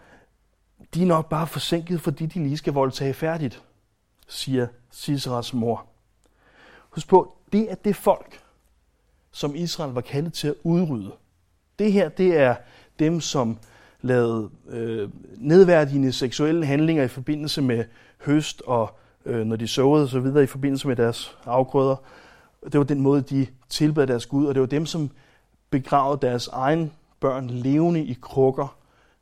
de 0.94 1.02
er 1.02 1.06
nok 1.06 1.30
bare 1.30 1.48
forsinket, 1.48 2.02
fordi 2.02 2.26
de 2.26 2.44
lige 2.44 2.58
skal 2.58 2.74
voldtage 2.74 3.14
færdigt, 3.14 3.64
siger 4.28 4.68
Ciceras 4.92 5.54
mor. 5.54 5.86
Husk 6.90 7.08
på, 7.08 7.38
det 7.52 7.72
er 7.72 7.76
det 7.76 7.96
folk, 7.96 8.42
som 9.32 9.56
Israel 9.56 9.92
var 9.92 10.02
kaldet 10.02 10.34
til 10.34 10.48
at 10.48 10.56
udrydde. 10.64 11.12
Det 11.80 11.94
her, 11.94 12.10
det 12.10 12.38
er 12.38 12.56
dem, 13.00 13.22
som 13.22 13.58
lavede 14.02 14.50
øh, 14.70 15.10
nedværdigende 15.38 16.12
seksuelle 16.12 16.66
handlinger 16.66 17.04
i 17.04 17.08
forbindelse 17.08 17.62
med 17.62 17.86
høst 18.26 18.62
og 18.68 18.98
øh, 19.26 19.46
når 19.46 19.56
de 19.56 19.68
sovede 19.68 20.04
og 20.04 20.10
så 20.10 20.20
videre 20.20 20.44
i 20.44 20.48
forbindelse 20.48 20.88
med 20.88 20.96
deres 20.96 21.38
afgrøder. 21.46 21.96
Det 22.64 22.78
var 22.78 22.84
den 22.84 23.02
måde, 23.02 23.22
de 23.22 23.48
tilbad 23.70 24.08
deres 24.08 24.26
Gud, 24.26 24.46
og 24.46 24.56
det 24.56 24.62
var 24.62 24.68
dem, 24.68 24.86
som 24.86 25.10
begravede 25.70 26.28
deres 26.28 26.48
egen 26.48 26.94
børn 27.20 27.50
levende 27.50 28.06
i 28.06 28.18
krukker 28.22 28.78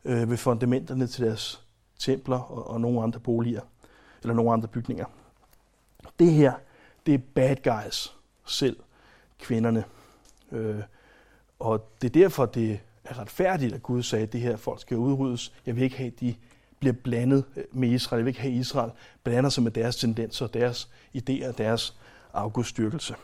øh, 0.05 0.29
ved 0.29 0.37
fundamenterne 0.37 1.07
til 1.07 1.25
deres 1.25 1.63
templer 1.99 2.39
og, 2.39 2.69
og 2.69 2.81
nogle 2.81 3.03
andre 3.03 3.19
boliger, 3.19 3.61
eller 4.21 4.33
nogle 4.33 4.51
andre 4.53 4.67
bygninger. 4.67 5.05
Det 6.19 6.31
her, 6.31 6.53
det 7.05 7.13
er 7.13 7.19
bad 7.35 7.55
guys 7.63 8.15
selv, 8.45 8.77
kvinderne. 9.39 9.83
Øh, 10.51 10.81
og 11.59 11.91
det 12.01 12.07
er 12.07 12.21
derfor, 12.21 12.45
det 12.45 12.79
er 13.03 13.19
retfærdigt, 13.19 13.73
at 13.73 13.83
Gud 13.83 14.03
sagde, 14.03 14.23
at 14.23 14.33
det 14.33 14.41
her 14.41 14.57
folk 14.57 14.81
skal 14.81 14.97
udryddes. 14.97 15.53
Jeg 15.65 15.75
vil 15.75 15.83
ikke 15.83 15.97
have, 15.97 16.07
at 16.07 16.19
de 16.19 16.35
bliver 16.79 16.93
blandet 16.93 17.43
øh, 17.55 17.63
med 17.71 17.89
Israel. 17.89 18.19
Jeg 18.19 18.25
vil 18.25 18.31
ikke 18.31 18.41
have, 18.41 18.53
at 18.53 18.59
Israel 18.59 18.91
blander 19.23 19.49
sig 19.49 19.63
med 19.63 19.71
deres 19.71 19.95
tendenser, 19.95 20.47
deres 20.47 20.89
idéer 21.17 21.51
deres 21.51 21.97
afgudstyrkelse. 22.33 23.15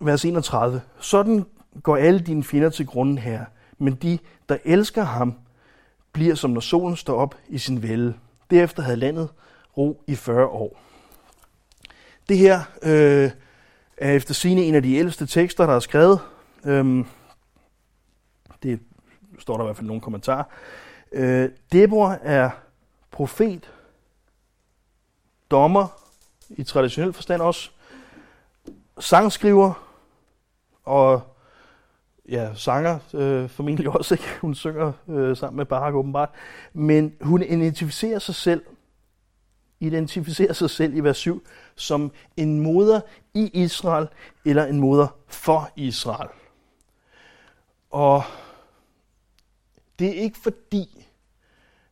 Vers 0.00 0.24
31. 0.24 0.82
Sådan 1.00 1.44
går 1.82 1.96
alle 1.96 2.20
dine 2.20 2.44
fjender 2.44 2.70
til 2.70 2.86
grunden 2.86 3.18
her, 3.18 3.44
men 3.78 3.94
de, 3.94 4.18
der 4.48 4.58
elsker 4.64 5.02
ham, 5.02 5.34
bliver 6.12 6.34
som 6.34 6.50
når 6.50 6.60
solen 6.60 6.96
står 6.96 7.20
op 7.20 7.34
i 7.48 7.58
sin 7.58 7.82
vælde. 7.82 8.14
Derefter 8.50 8.82
havde 8.82 8.96
landet 8.96 9.28
ro 9.76 10.02
i 10.06 10.14
40 10.14 10.46
år. 10.46 10.80
Det 12.28 12.38
her 12.38 12.60
øh, 12.82 13.30
er 13.96 14.12
efter 14.12 14.34
sine 14.34 14.62
en 14.62 14.74
af 14.74 14.82
de 14.82 14.94
ældste 14.94 15.26
tekster, 15.26 15.66
der 15.66 15.74
er 15.74 15.80
skrevet. 15.80 16.20
Øhm, 16.64 17.06
det 18.62 18.80
står 19.38 19.56
der 19.56 19.64
i 19.64 19.66
hvert 19.66 19.76
fald 19.76 19.86
nogle 19.86 20.02
kommentarer. 20.02 20.44
Øh, 21.12 21.50
Deborah 21.72 22.18
er 22.22 22.50
profet, 23.10 23.72
dommer, 25.50 26.05
i 26.50 26.62
traditionel 26.62 27.12
forstand 27.12 27.42
også, 27.42 27.70
sangskriver 29.00 29.72
og 30.84 31.22
ja, 32.28 32.54
sanger 32.54 32.98
øh, 33.14 33.48
formentlig 33.48 33.88
også. 33.88 34.14
Ikke? 34.14 34.24
Hun 34.40 34.54
synger 34.54 34.92
øh, 35.08 35.36
sammen 35.36 35.56
med 35.56 35.64
Barak 35.64 35.94
åbenbart. 35.94 36.30
Men 36.72 37.14
hun 37.20 37.42
identificerer 37.42 38.18
sig 38.18 38.34
selv 38.34 38.62
identificerer 39.80 40.52
sig 40.52 40.70
selv 40.70 40.96
i 40.96 41.00
vers 41.00 41.16
7 41.16 41.46
som 41.76 42.12
en 42.36 42.60
moder 42.60 43.00
i 43.34 43.50
Israel 43.52 44.08
eller 44.44 44.64
en 44.64 44.80
moder 44.80 45.06
for 45.26 45.70
Israel. 45.76 46.28
Og 47.90 48.22
det 49.98 50.08
er 50.08 50.22
ikke 50.22 50.38
fordi, 50.42 51.06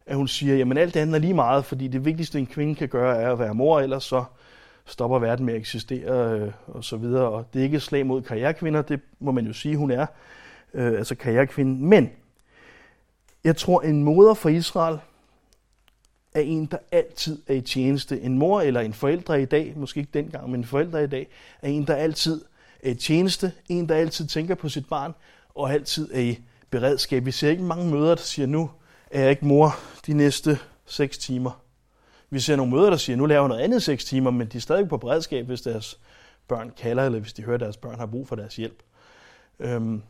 at 0.07 0.17
hun 0.17 0.29
siger, 0.29 0.57
jamen 0.57 0.79
alt 0.79 0.95
det 0.95 1.01
andet 1.01 1.15
er 1.15 1.19
lige 1.19 1.35
meget, 1.35 1.65
fordi 1.65 1.89
det 1.89 2.05
vigtigste 2.05 2.39
en 2.39 2.47
kvinde 2.47 2.75
kan 2.75 2.89
gøre 2.89 3.17
er 3.17 3.33
at 3.33 3.39
være 3.39 3.55
mor, 3.55 3.81
ellers 3.81 4.05
så 4.05 4.25
stopper 4.87 5.19
verden 5.19 5.47
med 5.47 5.55
at 5.55 5.61
eksistere 5.61 6.41
øh, 6.41 6.53
og 6.67 6.85
så 6.85 6.97
videre. 6.97 7.29
Og 7.29 7.47
det 7.53 7.61
er 7.61 7.65
ikke 7.65 7.77
et 7.77 7.83
slag 7.83 8.07
mod 8.07 8.23
karrierekvinder, 8.23 8.83
det 8.83 9.01
må 9.19 9.33
man 9.33 9.47
jo 9.47 9.53
sige, 9.53 9.77
hun 9.77 9.91
er, 9.91 10.07
øh, 10.75 10.99
altså 10.99 11.15
karrierekvinden. 11.15 11.87
Men 11.87 12.11
jeg 13.45 13.57
tror, 13.57 13.81
en 13.81 14.05
moder 14.05 14.35
for 14.35 14.49
Israel 14.49 14.99
er 16.35 16.41
en, 16.41 16.67
der 16.67 16.79
altid 16.93 17.43
er 17.47 17.55
i 17.55 17.61
tjeneste. 17.61 18.21
En 18.21 18.39
mor 18.39 18.61
eller 18.61 18.81
en 18.81 18.93
forældre 18.93 19.43
i 19.43 19.45
dag, 19.45 19.73
måske 19.77 20.01
ikke 20.01 20.11
dengang, 20.15 20.51
men 20.51 20.61
en 20.61 20.65
forældre 20.65 21.05
i 21.05 21.07
dag, 21.07 21.29
er 21.63 21.69
en, 21.69 21.87
der 21.87 21.95
altid 21.95 22.45
er 22.83 22.91
i 22.91 22.95
tjeneste. 22.95 23.53
En, 23.69 23.89
der 23.89 23.95
altid 23.95 24.27
tænker 24.27 24.55
på 24.55 24.69
sit 24.69 24.89
barn 24.89 25.15
og 25.55 25.73
altid 25.73 26.11
er 26.13 26.21
i 26.21 26.39
beredskab. 26.71 27.25
Vi 27.25 27.31
ser 27.31 27.51
ikke 27.51 27.63
mange 27.63 27.91
møder, 27.91 28.15
der 28.15 28.23
siger, 28.23 28.47
nu 28.47 28.71
er 29.11 29.21
jeg 29.21 29.31
ikke 29.31 29.47
mor 29.47 29.77
de 30.07 30.15
næste 30.15 30.59
seks 30.87 31.19
timer. 31.19 31.64
Vi 32.35 32.41
ser 32.41 32.57
nogle 32.57 32.73
møder, 32.73 32.91
der 32.91 32.97
siger, 32.97 33.17
nu 33.17 33.27
laver 33.27 33.49
noget 33.49 33.61
andet 33.61 33.83
seks 33.83 34.05
timer, 34.05 34.31
men 34.31 34.47
de 34.47 34.57
er 34.57 34.61
stadig 34.61 34.89
på 34.89 34.97
beredskab, 34.97 35.47
hvis 35.47 35.63
deres 35.63 36.01
børn 36.49 36.73
kalder, 36.77 37.05
eller 37.05 37.19
hvis 37.19 37.33
de 37.33 37.43
hører, 37.43 37.55
at 37.55 37.61
deres 37.61 37.77
børn 37.77 37.99
har 37.99 38.07
brug 38.07 38.29
for 38.29 38.37
deres 38.37 38.57
hjælp. 38.57 38.83
Øhm, 39.61 40.03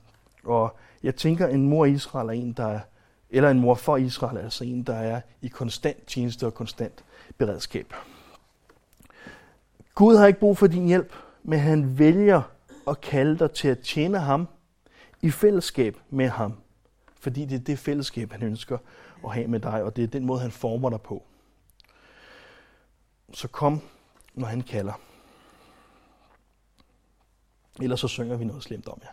og 0.45 0.77
jeg 1.03 1.17
tænker, 1.17 1.47
en 1.47 1.69
mor 1.69 1.85
i 1.85 1.93
Israel 1.93 2.29
er 2.29 2.33
en, 2.33 2.53
der 2.53 2.67
er, 2.67 2.81
eller 3.31 3.51
en 3.51 3.61
mor 3.61 3.75
for 3.75 3.97
Israel 3.97 4.37
er 4.37 4.43
altså 4.43 4.65
en, 4.65 4.83
der 4.83 4.95
er 4.95 5.21
i 5.43 5.49
konstant 5.49 6.07
tjeneste 6.07 6.47
og 6.47 6.55
konstant 6.55 7.05
beredskab. 7.39 7.95
Gud 9.95 10.17
har 10.17 10.27
ikke 10.27 10.41
brug 10.41 10.59
for 10.59 10.67
din 10.67 10.87
hjælp, 10.87 11.13
men 11.43 11.59
han 11.59 11.99
vælger 11.99 12.43
at 12.89 13.01
kalde 13.01 13.39
dig 13.39 13.51
til 13.51 13.69
at 13.69 13.79
tjene 13.79 14.19
ham 14.19 14.49
i 15.23 15.31
fællesskab 15.31 15.97
med 16.11 16.29
ham. 16.29 16.55
Fordi 17.21 17.45
det 17.45 17.61
er 17.61 17.65
det 17.65 17.79
fællesskab, 17.79 18.33
han 18.33 18.43
ønsker 18.43 18.79
at 19.25 19.35
have 19.35 19.47
med 19.47 19.61
dig, 19.61 19.83
og 19.83 19.97
det 19.97 20.05
er 20.05 20.09
den 20.09 20.27
måde, 20.27 20.41
han 20.41 20.51
former 20.51 20.91
dig 20.91 21.01
på. 21.01 21.23
Så 23.35 23.49
kom, 23.49 23.81
når 24.35 24.47
han 24.47 24.61
kalder. 24.61 25.01
Ellers 27.83 28.01
så 28.01 28.09
synger 28.09 28.37
vi 28.37 28.45
noget 28.45 28.63
slemt 28.63 28.89
om 28.89 29.01
jer. 29.03 29.13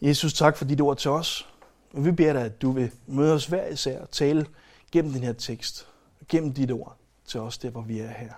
Jesus, 0.00 0.34
tak 0.34 0.56
for 0.56 0.64
dit 0.64 0.80
ord 0.80 0.96
til 0.96 1.10
os. 1.10 1.48
Og 1.92 2.04
vi 2.04 2.12
beder 2.12 2.32
dig, 2.32 2.42
at 2.42 2.62
du 2.62 2.70
vil 2.70 2.92
møde 3.06 3.34
os 3.34 3.46
hver 3.46 3.66
især 3.66 4.00
og 4.00 4.10
tale 4.10 4.46
gennem 4.92 5.12
den 5.12 5.22
her 5.22 5.32
tekst, 5.32 5.88
gennem 6.28 6.54
dit 6.54 6.70
ord 6.70 6.96
til 7.24 7.40
os, 7.40 7.58
der 7.58 7.70
hvor 7.70 7.82
vi 7.82 7.98
er 7.98 8.10
her. 8.10 8.32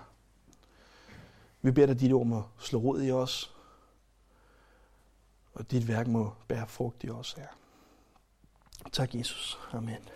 Vi 1.63 1.71
beder 1.71 1.87
dig, 1.87 1.95
at 1.95 2.01
dit 2.01 2.13
ord 2.13 2.27
må 2.27 2.43
slå 2.59 2.79
rod 2.79 3.03
i 3.03 3.11
os, 3.11 3.55
og 5.55 5.71
dit 5.71 5.89
værk 5.89 6.07
må 6.07 6.33
bære 6.49 6.67
frugt 6.69 7.05
i 7.05 7.11
os 7.11 7.33
her. 7.33 7.49
Tak, 8.93 9.15
Jesus. 9.15 9.59
Amen. 9.73 10.09